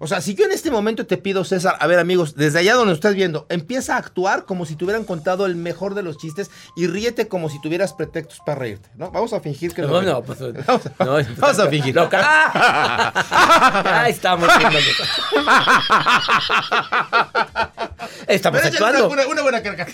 O 0.00 0.06
sea, 0.06 0.20
si 0.20 0.36
yo 0.36 0.44
en 0.44 0.52
este 0.52 0.70
momento 0.70 1.06
te 1.06 1.16
pido, 1.16 1.44
César, 1.44 1.76
a 1.80 1.86
ver 1.88 1.98
amigos, 1.98 2.36
desde 2.36 2.60
allá 2.60 2.74
donde 2.74 2.94
estás 2.94 3.16
viendo, 3.16 3.46
empieza 3.48 3.96
a 3.96 3.98
actuar 3.98 4.44
como 4.44 4.64
si 4.64 4.76
te 4.76 4.84
hubieran 4.84 5.02
contado 5.04 5.44
el 5.44 5.56
mejor 5.56 5.94
de 5.94 6.04
los 6.04 6.18
chistes 6.18 6.52
y 6.76 6.86
ríete 6.86 7.26
como 7.26 7.50
si 7.50 7.60
tuvieras 7.60 7.94
pretextos 7.94 8.38
para 8.46 8.60
reírte, 8.60 8.88
¿no? 8.94 9.10
Vamos 9.10 9.32
a 9.32 9.40
fingir 9.40 9.74
que... 9.74 9.82
No, 9.82 10.00
no, 10.00 10.22
pues, 10.22 10.38
vamos, 10.38 10.86
a, 10.86 11.04
no, 11.04 11.16
vamos 11.36 11.58
a 11.58 11.66
fingir. 11.68 11.96
No, 11.96 12.08
Ahí 13.84 14.12
estamos. 14.12 14.48
estamos 18.28 18.64
actuando. 18.64 19.08
Una, 19.08 19.26
una, 19.26 19.42
buena 19.42 19.62
carga. 19.62 19.86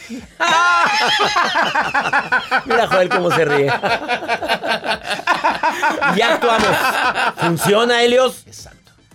Mira, 2.67 2.87
Joel, 2.89 3.09
cómo 3.09 3.31
se 3.31 3.45
ríe. 3.47 3.73
ya 6.17 6.35
actuamos. 6.35 6.69
¿Funciona, 7.39 8.03
Helios? 8.03 8.43
Exacto. 8.47 8.74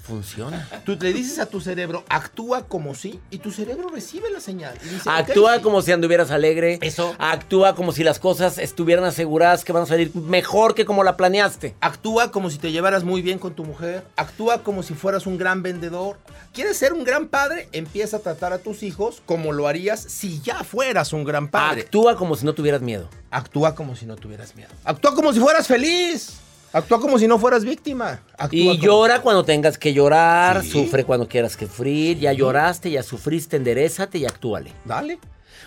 Funciona. 0.09 0.67
Tú 0.85 0.97
le 0.99 1.13
dices 1.13 1.37
a 1.37 1.45
tu 1.45 1.61
cerebro, 1.61 2.03
actúa 2.09 2.67
como 2.67 2.95
si, 2.95 3.19
y 3.29 3.37
tu 3.37 3.51
cerebro 3.51 3.89
recibe 3.89 4.31
la 4.31 4.39
señal. 4.39 4.75
actúa 5.05 5.61
como 5.61 5.83
si 5.83 5.91
anduvieras 5.91 6.31
alegre. 6.31 6.79
Eso. 6.81 7.15
Actúa 7.19 7.75
como 7.75 7.91
si 7.91 8.03
las 8.03 8.17
cosas 8.17 8.57
estuvieran 8.57 9.05
aseguradas 9.05 9.63
que 9.63 9.71
van 9.71 9.83
a 9.83 9.85
salir 9.85 10.15
mejor 10.15 10.73
que 10.73 10.85
como 10.85 11.03
la 11.03 11.15
planeaste. 11.15 11.75
Actúa 11.79 12.31
como 12.31 12.49
si 12.49 12.57
te 12.57 12.71
llevaras 12.71 13.03
muy 13.03 13.21
bien 13.21 13.37
con 13.37 13.53
tu 13.53 13.63
mujer. 13.63 14.03
Actúa 14.15 14.63
como 14.63 14.81
si 14.81 14.95
fueras 14.95 15.27
un 15.27 15.37
gran 15.37 15.61
vendedor. 15.61 16.17
¿Quieres 16.53 16.77
ser 16.77 16.93
un 16.93 17.03
gran 17.03 17.27
padre? 17.27 17.69
Empieza 17.71 18.17
a 18.17 18.21
tratar 18.21 18.51
a 18.51 18.57
tus 18.57 18.81
hijos 18.81 19.21
como 19.27 19.51
lo 19.51 19.67
harías 19.67 20.01
si 20.01 20.41
ya 20.41 20.63
fueras 20.63 21.13
un 21.13 21.23
gran 21.23 21.49
padre. 21.49 21.81
Actúa 21.81 22.15
como 22.15 22.35
si 22.35 22.47
no 22.47 22.53
tuvieras 22.53 22.81
miedo. 22.81 23.07
Actúa 23.29 23.75
como 23.75 23.95
si 23.95 24.07
no 24.07 24.15
tuvieras 24.15 24.55
miedo. 24.55 24.71
Actúa 24.85 25.13
como 25.13 25.31
si 25.33 25.39
fueras 25.39 25.67
feliz. 25.67 26.39
Actúa 26.71 26.99
como 26.99 27.17
si 27.17 27.27
no 27.27 27.39
fueras 27.39 27.65
víctima. 27.65 28.21
y 28.51 28.77
llora 28.77 29.21
cuando 29.21 29.43
tengas 29.43 29.77
que 29.77 29.93
llorar, 29.93 30.63
sufre 30.63 31.03
cuando 31.03 31.27
quieras 31.27 31.57
que 31.57 31.65
sufrir. 31.65 32.19
Ya 32.19 32.33
lloraste, 32.33 32.91
ya 32.91 33.03
sufriste, 33.03 33.57
enderezate 33.57 34.19
y 34.19 34.25
actúale. 34.25 34.71
Dale. 34.85 35.19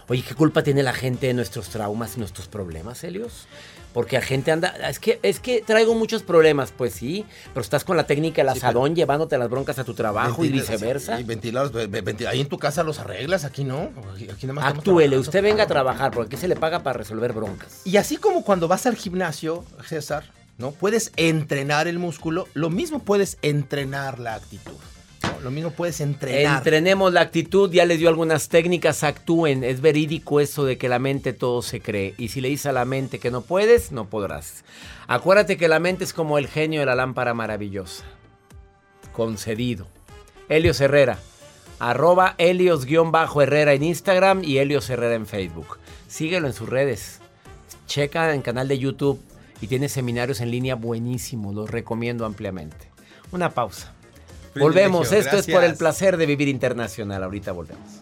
Oye, 0.09 0.23
¿qué 0.27 0.35
culpa 0.35 0.63
tiene 0.63 0.83
la 0.83 0.93
gente 0.93 1.29
de 1.29 1.35
nuestros 1.35 1.69
traumas 1.69 2.17
y 2.17 2.21
nuestros 2.21 2.49
problemas, 2.49 3.03
Helios? 3.05 3.47
Porque 3.93 4.17
la 4.17 4.23
gente 4.23 4.51
anda, 4.51 4.69
es 4.89 4.99
que, 4.99 5.21
es 5.23 5.39
que 5.39 5.61
traigo 5.61 5.95
muchos 5.95 6.23
problemas, 6.23 6.73
pues 6.77 6.95
sí, 6.95 7.27
pero 7.53 7.61
estás 7.61 7.85
con 7.85 7.97
la 7.97 8.05
técnica 8.05 8.41
del 8.41 8.49
asadón 8.49 8.95
llevándote 8.97 9.37
las 9.37 9.51
broncas 9.51 9.79
a 9.79 9.85
tu 9.85 9.93
trabajo 9.93 10.45
y 10.45 10.49
viceversa. 10.49 11.21
Y 11.21 11.25
ventilados, 11.25 11.73
ahí 12.27 12.41
en 12.41 12.49
tu 12.49 12.59
casa 12.59 12.83
los 12.83 12.99
arreglas, 12.99 13.45
aquí 13.45 13.65
no. 13.65 13.91
Aquí, 14.15 14.49
Actúele, 14.59 15.19
usted 15.19 15.43
venga 15.43 15.65
a 15.65 15.67
trabajar, 15.67 16.11
porque 16.11 16.35
aquí 16.35 16.41
se 16.41 16.49
le 16.49 16.57
paga 16.57 16.83
para 16.83 16.99
resolver 16.99 17.33
broncas. 17.33 17.83
Y 17.85 17.99
así 17.99 18.17
como 18.17 18.45
cuando 18.45 18.67
vas 18.67 18.87
al 18.87 18.97
gimnasio, 18.97 19.65
César, 19.87 20.25
¿no? 20.63 20.71
Puedes 20.71 21.13
entrenar 21.17 21.89
el 21.89 21.99
músculo, 21.99 22.47
lo 22.55 22.71
mismo 22.71 23.01
puedes 23.01 23.37
entrenar 23.43 24.21
la 24.21 24.37
actitud. 24.37 24.77
Lo 25.43 25.51
mismo 25.51 25.73
puedes 25.73 26.01
entrenar. 26.01 26.59
Entrenemos 26.59 27.13
la 27.13 27.21
actitud, 27.21 27.71
ya 27.73 27.85
les 27.85 27.99
dio 27.99 28.09
algunas 28.09 28.49
técnicas, 28.49 29.03
actúen. 29.03 29.65
Es 29.65 29.81
verídico 29.81 30.39
eso 30.39 30.65
de 30.65 30.79
que 30.79 30.89
la 30.89 31.01
mente 31.01 31.33
todo 31.33 31.63
se 31.63 31.81
cree. 31.81 32.15
Y 32.17 32.29
si 32.29 32.41
le 32.41 32.49
dices 32.49 32.67
a 32.67 32.73
la 32.73 32.85
mente 32.85 33.19
que 33.19 33.33
no 33.33 33.41
puedes, 33.43 33.91
no 33.91 34.09
podrás. 34.09 34.63
Acuérdate 35.09 35.57
que 35.57 35.67
la 35.67 35.81
mente 35.81 36.05
es 36.05 36.13
como 36.13 36.39
el 36.39 36.47
genio 36.47 36.79
de 36.79 36.87
la 36.87 36.95
lámpara 36.95 37.35
maravillosa. 37.35 38.05
Concedido. 39.13 39.89
Helios 40.49 40.81
Herrera. 40.81 41.19
Arroba 41.81 42.37
Helios-Herrera 42.39 43.73
en 43.73 43.83
Instagram 43.83 44.45
y 44.45 44.59
Helios 44.59 44.89
Herrera 44.91 45.17
en 45.17 45.27
Facebook. 45.27 45.79
Síguelo 46.07 46.47
en 46.47 46.53
sus 46.53 46.69
redes. 46.69 47.19
Checa 47.89 48.33
en 48.33 48.43
canal 48.43 48.69
de 48.69 48.79
YouTube 48.79 49.21
y 49.63 49.69
tiene 49.69 49.89
seminarios 49.89 50.43
en 50.43 50.51
línea 50.51 50.75
buenísimos, 50.75 51.55
los 51.55 51.71
recomiendo 51.71 52.27
ampliamente. 52.27 52.91
Una 53.31 53.51
pausa. 53.51 53.95
Volvemos, 54.55 55.13
esto 55.13 55.39
es 55.39 55.47
por 55.47 55.65
el 55.65 55.77
placer 55.77 56.19
de 56.19 56.27
vivir 56.27 56.49
internacional, 56.49 57.23
ahorita 57.23 57.53
volvemos 57.53 58.02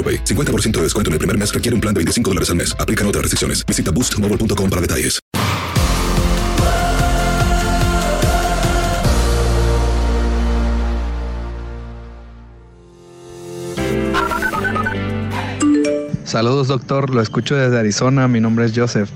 AroPay. 0.01 0.23
50% 0.25 0.71
de 0.77 0.83
descuento 0.83 1.09
en 1.09 1.13
el 1.13 1.19
primer 1.19 1.37
mes 1.37 1.53
requiere 1.53 1.75
un 1.75 1.81
plan 1.81 1.93
de 1.93 1.99
25 1.99 2.31
dólares 2.31 2.49
al 2.49 2.55
mes. 2.55 2.75
Aplican 2.79 3.07
otras 3.07 3.21
restricciones. 3.21 3.63
Visita 3.65 3.91
boostmobile.com 3.91 4.69
para 4.69 4.81
detalles. 4.81 5.19
Saludos 16.23 16.69
doctor, 16.69 17.09
lo 17.09 17.21
escucho 17.21 17.57
desde 17.57 17.77
Arizona, 17.77 18.29
mi 18.29 18.39
nombre 18.39 18.63
es 18.63 18.71
Joseph. 18.73 19.09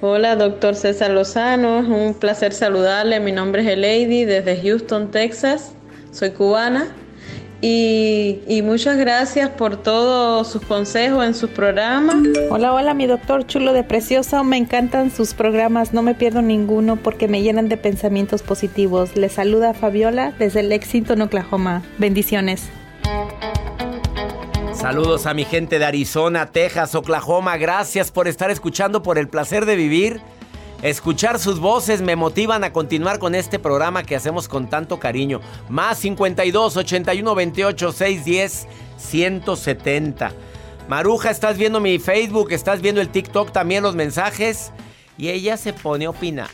Hola 0.00 0.36
doctor 0.36 0.76
César 0.76 1.10
Lozano, 1.10 1.80
un 1.80 2.14
placer 2.14 2.52
saludarle, 2.52 3.18
mi 3.18 3.32
nombre 3.32 3.62
es 3.62 3.68
Elady 3.68 4.24
desde 4.24 4.62
Houston, 4.62 5.10
Texas, 5.10 5.72
soy 6.12 6.30
cubana 6.30 6.86
y, 7.62 8.40
y, 8.46 8.62
muchas 8.62 8.98
gracias 8.98 9.50
por 9.50 9.76
todos 9.76 10.48
sus 10.48 10.62
consejos 10.62 11.24
en 11.24 11.34
sus 11.34 11.50
programas. 11.50 12.16
Hola, 12.50 12.74
hola, 12.74 12.94
mi 12.94 13.06
doctor 13.06 13.46
chulo 13.46 13.72
de 13.72 13.82
preciosa. 13.82 14.42
Me 14.42 14.56
encantan 14.56 15.10
sus 15.10 15.34
programas, 15.34 15.92
no 15.92 16.02
me 16.02 16.14
pierdo 16.14 16.42
ninguno 16.42 16.96
porque 16.96 17.28
me 17.28 17.42
llenan 17.42 17.68
de 17.68 17.76
pensamientos 17.76 18.42
positivos. 18.42 19.16
Les 19.16 19.32
saluda 19.32 19.74
Fabiola 19.74 20.32
desde 20.38 20.62
Lexington, 20.62 21.22
Oklahoma. 21.22 21.82
Bendiciones. 21.98 22.68
Saludos 24.74 25.26
a 25.26 25.34
mi 25.34 25.44
gente 25.44 25.78
de 25.78 25.84
Arizona, 25.86 26.52
Texas, 26.52 26.94
Oklahoma. 26.94 27.56
Gracias 27.56 28.12
por 28.12 28.28
estar 28.28 28.50
escuchando 28.50 29.02
por 29.02 29.18
el 29.18 29.28
placer 29.28 29.64
de 29.64 29.74
vivir. 29.74 30.20
Escuchar 30.82 31.38
sus 31.38 31.58
voces 31.58 32.02
me 32.02 32.16
motivan 32.16 32.62
a 32.62 32.72
continuar 32.72 33.18
con 33.18 33.34
este 33.34 33.58
programa 33.58 34.02
que 34.02 34.14
hacemos 34.14 34.46
con 34.46 34.68
tanto 34.68 35.00
cariño. 35.00 35.40
Más 35.68 35.98
52 35.98 36.76
81 36.76 37.34
28 37.34 37.92
610 37.92 38.68
170. 38.98 40.32
Maruja, 40.88 41.30
estás 41.30 41.56
viendo 41.56 41.80
mi 41.80 41.98
Facebook, 41.98 42.52
estás 42.52 42.80
viendo 42.82 43.00
el 43.00 43.08
TikTok, 43.08 43.52
también 43.52 43.82
los 43.82 43.94
mensajes. 43.94 44.70
Y 45.18 45.30
ella 45.30 45.56
se 45.56 45.72
pone 45.72 46.04
a 46.04 46.10
opinar. 46.10 46.50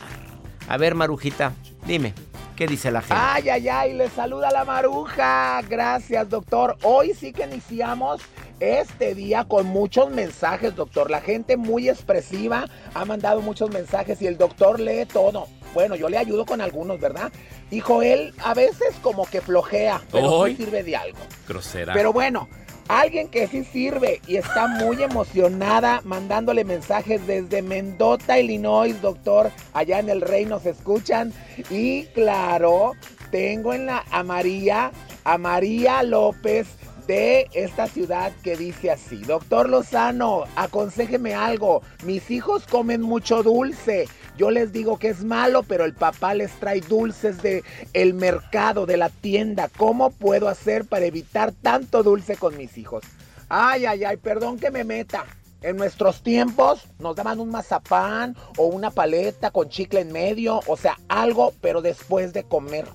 A 0.69 0.77
ver, 0.77 0.95
Marujita, 0.95 1.51
dime. 1.85 2.13
¿Qué 2.55 2.67
dice 2.67 2.91
la 2.91 3.01
gente? 3.01 3.15
Ay, 3.17 3.49
ay, 3.49 3.67
ay, 3.67 3.93
le 3.93 4.09
saluda 4.09 4.51
la 4.51 4.63
maruja. 4.63 5.59
Gracias, 5.67 6.29
doctor. 6.29 6.77
Hoy 6.83 7.13
sí 7.13 7.33
que 7.33 7.45
iniciamos 7.45 8.21
este 8.59 9.15
día 9.15 9.43
con 9.45 9.67
muchos 9.67 10.09
mensajes, 10.09 10.75
doctor. 10.75 11.09
La 11.09 11.21
gente 11.21 11.57
muy 11.57 11.89
expresiva 11.89 12.65
ha 12.93 13.05
mandado 13.05 13.41
muchos 13.41 13.71
mensajes 13.71 14.21
y 14.21 14.27
el 14.27 14.37
doctor 14.37 14.79
lee 14.79 15.05
todo. 15.05 15.47
Bueno, 15.73 15.95
yo 15.95 16.09
le 16.09 16.17
ayudo 16.17 16.45
con 16.45 16.61
algunos, 16.61 16.99
¿verdad? 16.99 17.31
Hijo, 17.71 18.01
él 18.01 18.33
a 18.43 18.53
veces 18.53 18.95
como 19.01 19.25
que 19.25 19.41
flojea, 19.41 20.01
pero 20.11 20.45
sí 20.45 20.55
sirve 20.55 20.83
de 20.83 20.95
algo. 20.95 21.19
Grosera. 21.47 21.93
Pero 21.93 22.13
bueno, 22.13 22.47
Alguien 22.89 23.29
que 23.29 23.47
sí 23.47 23.63
sirve 23.63 24.21
y 24.27 24.35
está 24.35 24.67
muy 24.67 25.01
emocionada 25.01 26.01
mandándole 26.03 26.65
mensajes 26.65 27.25
desde 27.25 27.61
Mendota, 27.61 28.39
Illinois, 28.39 29.01
doctor. 29.01 29.51
Allá 29.73 29.99
en 29.99 30.09
el 30.09 30.19
rey 30.19 30.45
nos 30.45 30.65
escuchan. 30.65 31.31
Y 31.69 32.05
claro, 32.07 32.91
tengo 33.31 33.73
en 33.73 33.85
la 33.85 34.03
a 34.11 34.23
María, 34.23 34.91
a 35.23 35.37
María 35.37 36.03
López 36.03 36.67
de 37.07 37.49
esta 37.53 37.87
ciudad 37.87 38.31
que 38.43 38.55
dice 38.55 38.91
así, 38.91 39.17
doctor 39.17 39.69
Lozano, 39.69 40.43
aconsejeme 40.55 41.33
algo, 41.33 41.81
mis 42.03 42.31
hijos 42.31 42.65
comen 42.65 43.01
mucho 43.01 43.43
dulce, 43.43 44.07
yo 44.37 44.51
les 44.51 44.71
digo 44.71 44.97
que 44.97 45.09
es 45.09 45.23
malo, 45.23 45.63
pero 45.63 45.85
el 45.85 45.93
papá 45.93 46.33
les 46.33 46.51
trae 46.53 46.81
dulces 46.81 47.41
de 47.41 47.63
el 47.93 48.13
mercado, 48.13 48.85
de 48.85 48.97
la 48.97 49.09
tienda, 49.09 49.69
¿cómo 49.77 50.09
puedo 50.11 50.47
hacer 50.47 50.85
para 50.85 51.05
evitar 51.05 51.51
tanto 51.51 52.03
dulce 52.03 52.35
con 52.35 52.57
mis 52.57 52.77
hijos? 52.77 53.03
Ay, 53.49 53.85
ay, 53.85 54.03
ay, 54.03 54.17
perdón 54.17 54.57
que 54.57 54.71
me 54.71 54.83
meta. 54.83 55.25
En 55.61 55.77
nuestros 55.77 56.23
tiempos 56.23 56.83
nos 56.99 57.15
daban 57.15 57.39
un 57.39 57.49
mazapán 57.49 58.35
o 58.57 58.65
una 58.65 58.91
paleta 58.91 59.51
con 59.51 59.69
chicle 59.69 60.01
en 60.01 60.11
medio, 60.11 60.59
o 60.67 60.75
sea, 60.75 60.97
algo, 61.07 61.53
pero 61.61 61.81
después 61.81 62.33
de 62.33 62.43
comer. 62.43 62.85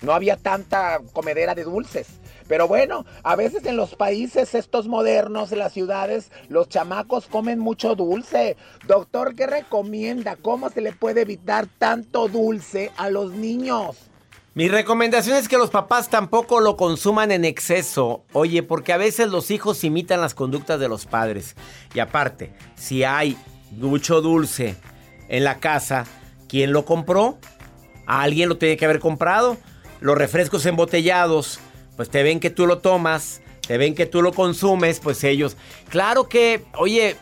No 0.00 0.12
había 0.12 0.36
tanta 0.36 1.00
comedera 1.12 1.54
de 1.54 1.64
dulces. 1.64 2.19
Pero 2.50 2.66
bueno, 2.66 3.06
a 3.22 3.36
veces 3.36 3.64
en 3.64 3.76
los 3.76 3.94
países 3.94 4.56
estos 4.56 4.88
modernos, 4.88 5.52
las 5.52 5.72
ciudades, 5.72 6.32
los 6.48 6.68
chamacos 6.68 7.28
comen 7.28 7.60
mucho 7.60 7.94
dulce. 7.94 8.56
Doctor, 8.88 9.36
¿qué 9.36 9.46
recomienda? 9.46 10.34
¿Cómo 10.34 10.68
se 10.68 10.80
le 10.80 10.90
puede 10.90 11.20
evitar 11.20 11.68
tanto 11.78 12.26
dulce 12.26 12.90
a 12.96 13.08
los 13.08 13.30
niños? 13.30 13.98
Mi 14.54 14.66
recomendación 14.66 15.36
es 15.36 15.46
que 15.48 15.58
los 15.58 15.70
papás 15.70 16.10
tampoco 16.10 16.58
lo 16.58 16.76
consuman 16.76 17.30
en 17.30 17.44
exceso. 17.44 18.24
Oye, 18.32 18.64
porque 18.64 18.92
a 18.92 18.96
veces 18.96 19.28
los 19.28 19.52
hijos 19.52 19.84
imitan 19.84 20.20
las 20.20 20.34
conductas 20.34 20.80
de 20.80 20.88
los 20.88 21.06
padres. 21.06 21.54
Y 21.94 22.00
aparte, 22.00 22.52
si 22.74 23.04
hay 23.04 23.38
mucho 23.70 24.22
dulce 24.22 24.74
en 25.28 25.44
la 25.44 25.60
casa, 25.60 26.04
¿quién 26.48 26.72
lo 26.72 26.84
compró? 26.84 27.38
Alguien 28.06 28.48
lo 28.48 28.58
tiene 28.58 28.76
que 28.76 28.86
haber 28.86 28.98
comprado. 28.98 29.56
Los 30.00 30.18
refrescos 30.18 30.66
embotellados 30.66 31.60
pues 31.96 32.10
te 32.10 32.22
ven 32.22 32.40
que 32.40 32.50
tú 32.50 32.66
lo 32.66 32.78
tomas, 32.78 33.42
te 33.66 33.78
ven 33.78 33.94
que 33.94 34.06
tú 34.06 34.22
lo 34.22 34.32
consumes, 34.32 35.00
pues 35.00 35.22
ellos, 35.24 35.56
claro 35.88 36.28
que, 36.28 36.64
oye, 36.78 37.16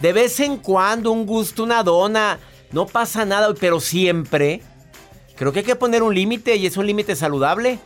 de 0.00 0.12
vez 0.12 0.40
en 0.40 0.56
cuando 0.56 1.12
un 1.12 1.26
gusto, 1.26 1.64
una 1.64 1.82
dona, 1.82 2.38
no 2.72 2.86
pasa 2.86 3.24
nada, 3.24 3.54
pero 3.54 3.80
siempre, 3.80 4.62
Creo 5.36 5.52
que 5.52 5.60
hay 5.60 5.64
que 5.64 5.76
poner 5.76 6.02
un 6.02 6.14
límite 6.14 6.56
y 6.56 6.66
es 6.66 6.76
un 6.76 6.86
límite 6.86 7.16
saludable. 7.16 7.80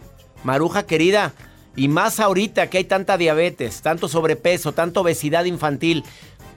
Maruja 0.44 0.86
querida, 0.86 1.32
y 1.76 1.88
más 1.88 2.20
ahorita 2.20 2.68
que 2.68 2.78
hay 2.78 2.84
tanta 2.84 3.16
diabetes, 3.16 3.80
tanto 3.82 4.08
sobrepeso, 4.08 4.72
tanta 4.72 5.00
obesidad 5.00 5.44
infantil, 5.46 6.04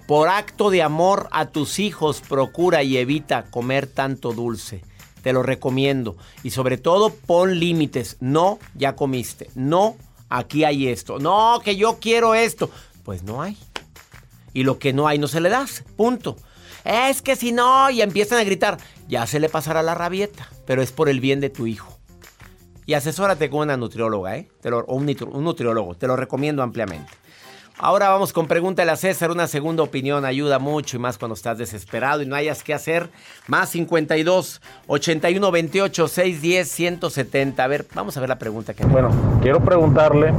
por 0.07 0.27
acto 0.27 0.69
de 0.69 0.83
amor 0.83 1.29
a 1.31 1.47
tus 1.47 1.79
hijos, 1.79 2.21
procura 2.21 2.83
y 2.83 2.97
evita 2.97 3.43
comer 3.49 3.87
tanto 3.87 4.33
dulce. 4.33 4.83
Te 5.21 5.33
lo 5.33 5.43
recomiendo. 5.43 6.17
Y 6.43 6.51
sobre 6.51 6.77
todo, 6.77 7.13
pon 7.13 7.59
límites. 7.59 8.17
No, 8.19 8.59
ya 8.75 8.95
comiste. 8.95 9.49
No, 9.55 9.95
aquí 10.29 10.63
hay 10.63 10.87
esto. 10.87 11.19
No, 11.19 11.61
que 11.63 11.75
yo 11.75 11.97
quiero 11.99 12.35
esto. 12.35 12.69
Pues 13.03 13.23
no 13.23 13.41
hay. 13.41 13.57
Y 14.53 14.63
lo 14.63 14.79
que 14.79 14.93
no 14.93 15.07
hay 15.07 15.19
no 15.19 15.27
se 15.27 15.41
le 15.41 15.49
das. 15.49 15.83
Punto. 15.95 16.37
Es 16.83 17.21
que 17.21 17.35
si 17.35 17.51
no, 17.51 17.89
y 17.89 18.01
empiezan 18.01 18.39
a 18.39 18.43
gritar, 18.43 18.77
ya 19.07 19.27
se 19.27 19.39
le 19.39 19.49
pasará 19.49 19.83
la 19.83 19.95
rabieta. 19.95 20.49
Pero 20.65 20.81
es 20.81 20.91
por 20.91 21.09
el 21.09 21.19
bien 21.19 21.39
de 21.39 21.49
tu 21.49 21.67
hijo. 21.67 21.97
Y 22.85 22.93
asesórate 22.93 23.49
con 23.49 23.61
una 23.61 23.77
nutrióloga, 23.77 24.35
¿eh? 24.37 24.49
o 24.87 24.95
un, 24.95 25.15
un 25.31 25.43
nutriólogo. 25.43 25.95
Te 25.95 26.07
lo 26.07 26.15
recomiendo 26.15 26.63
ampliamente. 26.63 27.11
Ahora 27.83 28.09
vamos 28.09 28.31
con 28.31 28.45
Pregúntale 28.45 28.91
a 28.91 28.95
César. 28.95 29.31
Una 29.31 29.47
segunda 29.47 29.81
opinión 29.81 30.23
ayuda 30.23 30.59
mucho 30.59 30.97
y 30.97 30.99
más 30.99 31.17
cuando 31.17 31.33
estás 31.33 31.57
desesperado 31.57 32.21
y 32.21 32.27
no 32.27 32.35
hayas 32.35 32.61
qué 32.61 32.75
hacer. 32.75 33.09
Más 33.47 33.69
52 33.69 34.61
81 34.85 35.51
28 35.51 36.07
610 36.07 36.71
170. 36.71 37.63
A 37.63 37.67
ver, 37.67 37.87
vamos 37.95 38.15
a 38.15 38.19
ver 38.19 38.29
la 38.29 38.37
pregunta 38.37 38.75
que. 38.75 38.85
Bueno, 38.85 39.09
quiero 39.41 39.61
preguntarle 39.61 40.31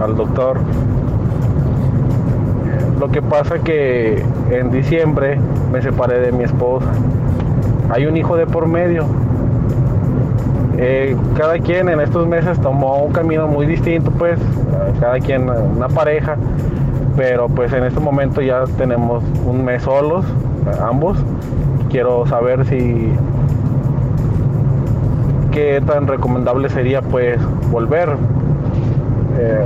al 0.00 0.16
doctor. 0.16 0.58
Lo 2.98 3.12
que 3.12 3.22
pasa 3.22 3.60
que 3.60 4.20
en 4.50 4.72
diciembre 4.72 5.38
me 5.70 5.80
separé 5.80 6.18
de 6.18 6.32
mi 6.32 6.42
esposa. 6.42 6.92
Hay 7.90 8.06
un 8.06 8.16
hijo 8.16 8.36
de 8.36 8.44
por 8.44 8.66
medio. 8.66 9.06
Eh, 10.78 11.16
cada 11.36 11.58
quien 11.58 11.88
en 11.88 12.00
estos 12.00 12.26
meses 12.26 12.60
tomó 12.60 13.04
un 13.04 13.12
camino 13.12 13.46
muy 13.46 13.66
distinto, 13.66 14.10
pues, 14.10 14.38
cada 15.00 15.18
quien 15.20 15.48
una 15.48 15.88
pareja, 15.88 16.36
pero 17.16 17.48
pues 17.48 17.72
en 17.72 17.84
este 17.84 18.00
momento 18.00 18.42
ya 18.42 18.64
tenemos 18.76 19.24
un 19.46 19.64
mes 19.64 19.82
solos, 19.82 20.24
ambos. 20.82 21.16
Quiero 21.90 22.26
saber 22.26 22.66
si 22.66 23.12
qué 25.50 25.80
tan 25.86 26.06
recomendable 26.06 26.68
sería 26.68 27.00
pues 27.00 27.40
volver. 27.70 28.10
Eh, 29.38 29.64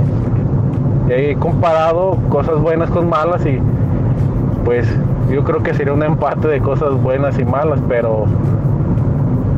he 1.09 1.35
comparado 1.35 2.17
cosas 2.29 2.57
buenas 2.61 2.89
con 2.89 3.09
malas 3.09 3.45
y 3.45 3.59
pues 4.63 4.87
yo 5.29 5.43
creo 5.43 5.61
que 5.61 5.73
sería 5.73 5.93
un 5.93 6.03
empate 6.03 6.47
de 6.47 6.61
cosas 6.61 6.93
buenas 7.01 7.37
y 7.37 7.43
malas, 7.43 7.79
pero 7.89 8.25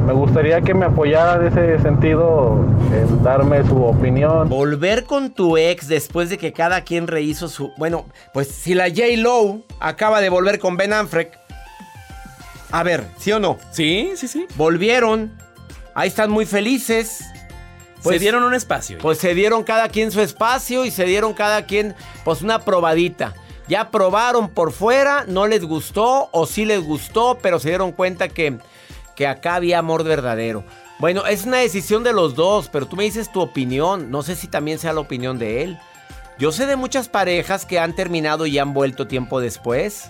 me 0.05 0.13
gustaría 0.13 0.61
que 0.61 0.73
me 0.73 0.85
apoyara 0.85 1.35
en 1.35 1.47
ese 1.47 1.81
sentido, 1.81 2.65
en 2.93 3.23
darme 3.23 3.65
su 3.67 3.83
opinión. 3.83 4.49
Volver 4.49 5.05
con 5.05 5.31
tu 5.31 5.57
ex 5.57 5.87
después 5.87 6.29
de 6.29 6.37
que 6.37 6.51
cada 6.51 6.81
quien 6.81 7.07
rehizo 7.07 7.47
su... 7.47 7.71
Bueno, 7.77 8.05
pues 8.33 8.49
si 8.49 8.73
la 8.73 8.89
J. 8.89 9.03
Lowe 9.17 9.63
acaba 9.79 10.21
de 10.21 10.29
volver 10.29 10.59
con 10.59 10.77
Ben 10.77 10.93
Affleck. 10.93 11.37
A 12.71 12.83
ver, 12.83 13.05
¿sí 13.17 13.31
o 13.31 13.39
no? 13.39 13.57
Sí, 13.71 14.11
sí, 14.15 14.27
sí. 14.27 14.45
Volvieron. 14.55 15.31
Ahí 15.93 16.09
están 16.09 16.31
muy 16.31 16.45
felices. 16.45 17.23
Pues, 18.01 18.15
se 18.15 18.19
dieron 18.19 18.43
un 18.43 18.53
espacio. 18.53 18.97
Pues 19.01 19.19
se 19.19 19.33
dieron 19.33 19.63
cada 19.63 19.87
quien 19.87 20.11
su 20.11 20.19
espacio 20.19 20.83
y 20.83 20.91
se 20.91 21.05
dieron 21.05 21.33
cada 21.33 21.65
quien 21.65 21.95
pues 22.25 22.41
una 22.41 22.59
probadita. 22.59 23.33
Ya 23.69 23.91
probaron 23.91 24.49
por 24.49 24.73
fuera, 24.73 25.23
no 25.27 25.47
les 25.47 25.63
gustó 25.63 26.27
o 26.31 26.45
sí 26.45 26.65
les 26.65 26.83
gustó, 26.83 27.37
pero 27.41 27.59
se 27.59 27.69
dieron 27.69 27.93
cuenta 27.93 28.27
que 28.27 28.57
que 29.15 29.27
acá 29.27 29.55
había 29.55 29.79
amor 29.79 30.03
verdadero. 30.03 30.63
Bueno, 30.99 31.25
es 31.25 31.45
una 31.45 31.57
decisión 31.57 32.03
de 32.03 32.13
los 32.13 32.35
dos, 32.35 32.69
pero 32.69 32.85
tú 32.85 32.95
me 32.95 33.03
dices 33.03 33.31
tu 33.31 33.41
opinión. 33.41 34.09
No 34.11 34.23
sé 34.23 34.35
si 34.35 34.47
también 34.47 34.79
sea 34.79 34.93
la 34.93 35.01
opinión 35.01 35.37
de 35.39 35.63
él. 35.63 35.79
Yo 36.39 36.51
sé 36.51 36.65
de 36.65 36.75
muchas 36.75 37.09
parejas 37.09 37.65
que 37.65 37.79
han 37.79 37.95
terminado 37.95 38.45
y 38.45 38.57
han 38.57 38.73
vuelto 38.73 39.07
tiempo 39.07 39.39
después. 39.39 40.09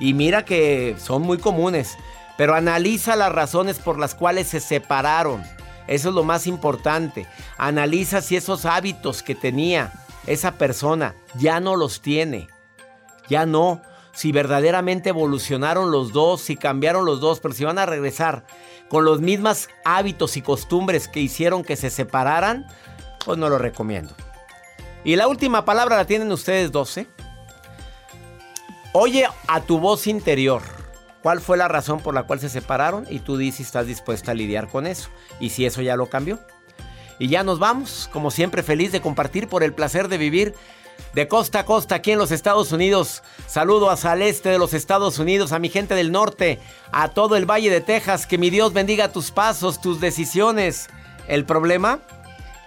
Y 0.00 0.14
mira 0.14 0.44
que 0.44 0.96
son 0.98 1.22
muy 1.22 1.38
comunes. 1.38 1.96
Pero 2.36 2.54
analiza 2.54 3.14
las 3.14 3.32
razones 3.32 3.78
por 3.78 3.98
las 3.98 4.14
cuales 4.14 4.48
se 4.48 4.60
separaron. 4.60 5.42
Eso 5.86 6.08
es 6.08 6.14
lo 6.14 6.24
más 6.24 6.46
importante. 6.46 7.26
Analiza 7.58 8.22
si 8.22 8.36
esos 8.36 8.64
hábitos 8.64 9.22
que 9.22 9.34
tenía 9.34 9.92
esa 10.26 10.52
persona 10.52 11.14
ya 11.34 11.60
no 11.60 11.76
los 11.76 12.00
tiene. 12.00 12.48
Ya 13.28 13.46
no 13.46 13.82
si 14.12 14.32
verdaderamente 14.32 15.08
evolucionaron 15.08 15.90
los 15.90 16.12
dos, 16.12 16.40
si 16.42 16.56
cambiaron 16.56 17.04
los 17.04 17.20
dos, 17.20 17.40
pero 17.40 17.54
si 17.54 17.64
van 17.64 17.78
a 17.78 17.86
regresar 17.86 18.44
con 18.88 19.04
los 19.04 19.20
mismos 19.20 19.68
hábitos 19.84 20.36
y 20.36 20.42
costumbres 20.42 21.08
que 21.08 21.20
hicieron 21.20 21.64
que 21.64 21.76
se 21.76 21.90
separaran, 21.90 22.66
pues 23.24 23.38
no 23.38 23.48
lo 23.48 23.58
recomiendo. 23.58 24.14
Y 25.04 25.16
la 25.16 25.28
última 25.28 25.64
palabra 25.64 25.96
la 25.96 26.06
tienen 26.06 26.30
ustedes 26.30 26.70
dos, 26.70 26.96
¿eh? 26.98 27.06
Oye 28.92 29.26
a 29.48 29.60
tu 29.62 29.78
voz 29.78 30.06
interior. 30.06 30.62
¿Cuál 31.22 31.40
fue 31.40 31.56
la 31.56 31.68
razón 31.68 32.00
por 32.00 32.14
la 32.14 32.24
cual 32.24 32.40
se 32.40 32.48
separaron? 32.48 33.06
Y 33.08 33.20
tú 33.20 33.36
dices 33.36 33.56
si 33.58 33.62
estás 33.62 33.86
dispuesta 33.86 34.32
a 34.32 34.34
lidiar 34.34 34.68
con 34.68 34.86
eso. 34.86 35.08
Y 35.40 35.50
si 35.50 35.64
eso 35.64 35.80
ya 35.80 35.96
lo 35.96 36.10
cambió. 36.10 36.40
Y 37.18 37.28
ya 37.28 37.44
nos 37.44 37.60
vamos, 37.60 38.10
como 38.12 38.30
siempre 38.32 38.62
feliz 38.64 38.90
de 38.90 39.00
compartir 39.00 39.48
por 39.48 39.62
el 39.62 39.72
placer 39.72 40.08
de 40.08 40.18
vivir 40.18 40.54
de 41.14 41.28
costa 41.28 41.60
a 41.60 41.64
costa 41.64 41.96
aquí 41.96 42.12
en 42.12 42.18
los 42.18 42.30
Estados 42.30 42.72
Unidos. 42.72 43.22
Saludo 43.46 43.90
hacia 43.90 44.14
el 44.14 44.22
este 44.22 44.48
de 44.48 44.58
los 44.58 44.74
Estados 44.74 45.18
Unidos, 45.18 45.52
a 45.52 45.58
mi 45.58 45.68
gente 45.68 45.94
del 45.94 46.12
norte, 46.12 46.58
a 46.90 47.08
todo 47.08 47.36
el 47.36 47.50
Valle 47.50 47.70
de 47.70 47.80
Texas. 47.80 48.26
Que 48.26 48.38
mi 48.38 48.50
Dios 48.50 48.72
bendiga 48.72 49.12
tus 49.12 49.30
pasos, 49.30 49.80
tus 49.80 50.00
decisiones. 50.00 50.88
El 51.28 51.44
problema, 51.44 52.00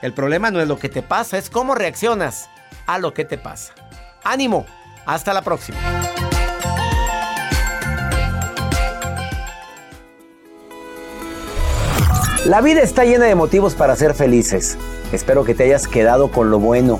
el 0.01 0.13
problema 0.13 0.51
no 0.51 0.61
es 0.61 0.67
lo 0.67 0.77
que 0.77 0.89
te 0.89 1.01
pasa, 1.01 1.37
es 1.37 1.49
cómo 1.49 1.75
reaccionas 1.75 2.49
a 2.85 2.99
lo 2.99 3.13
que 3.13 3.25
te 3.25 3.37
pasa. 3.37 3.73
Ánimo, 4.23 4.65
hasta 5.05 5.33
la 5.33 5.41
próxima. 5.41 5.77
La 12.45 12.61
vida 12.61 12.81
está 12.81 13.05
llena 13.05 13.25
de 13.25 13.33
motivos 13.33 13.73
para 13.73 13.95
ser 13.95 14.13
felices. 14.13 14.77
Espero 15.11 15.43
que 15.45 15.55
te 15.55 15.63
hayas 15.63 15.87
quedado 15.87 16.29
con 16.31 16.51
lo 16.51 16.59
bueno 16.59 16.99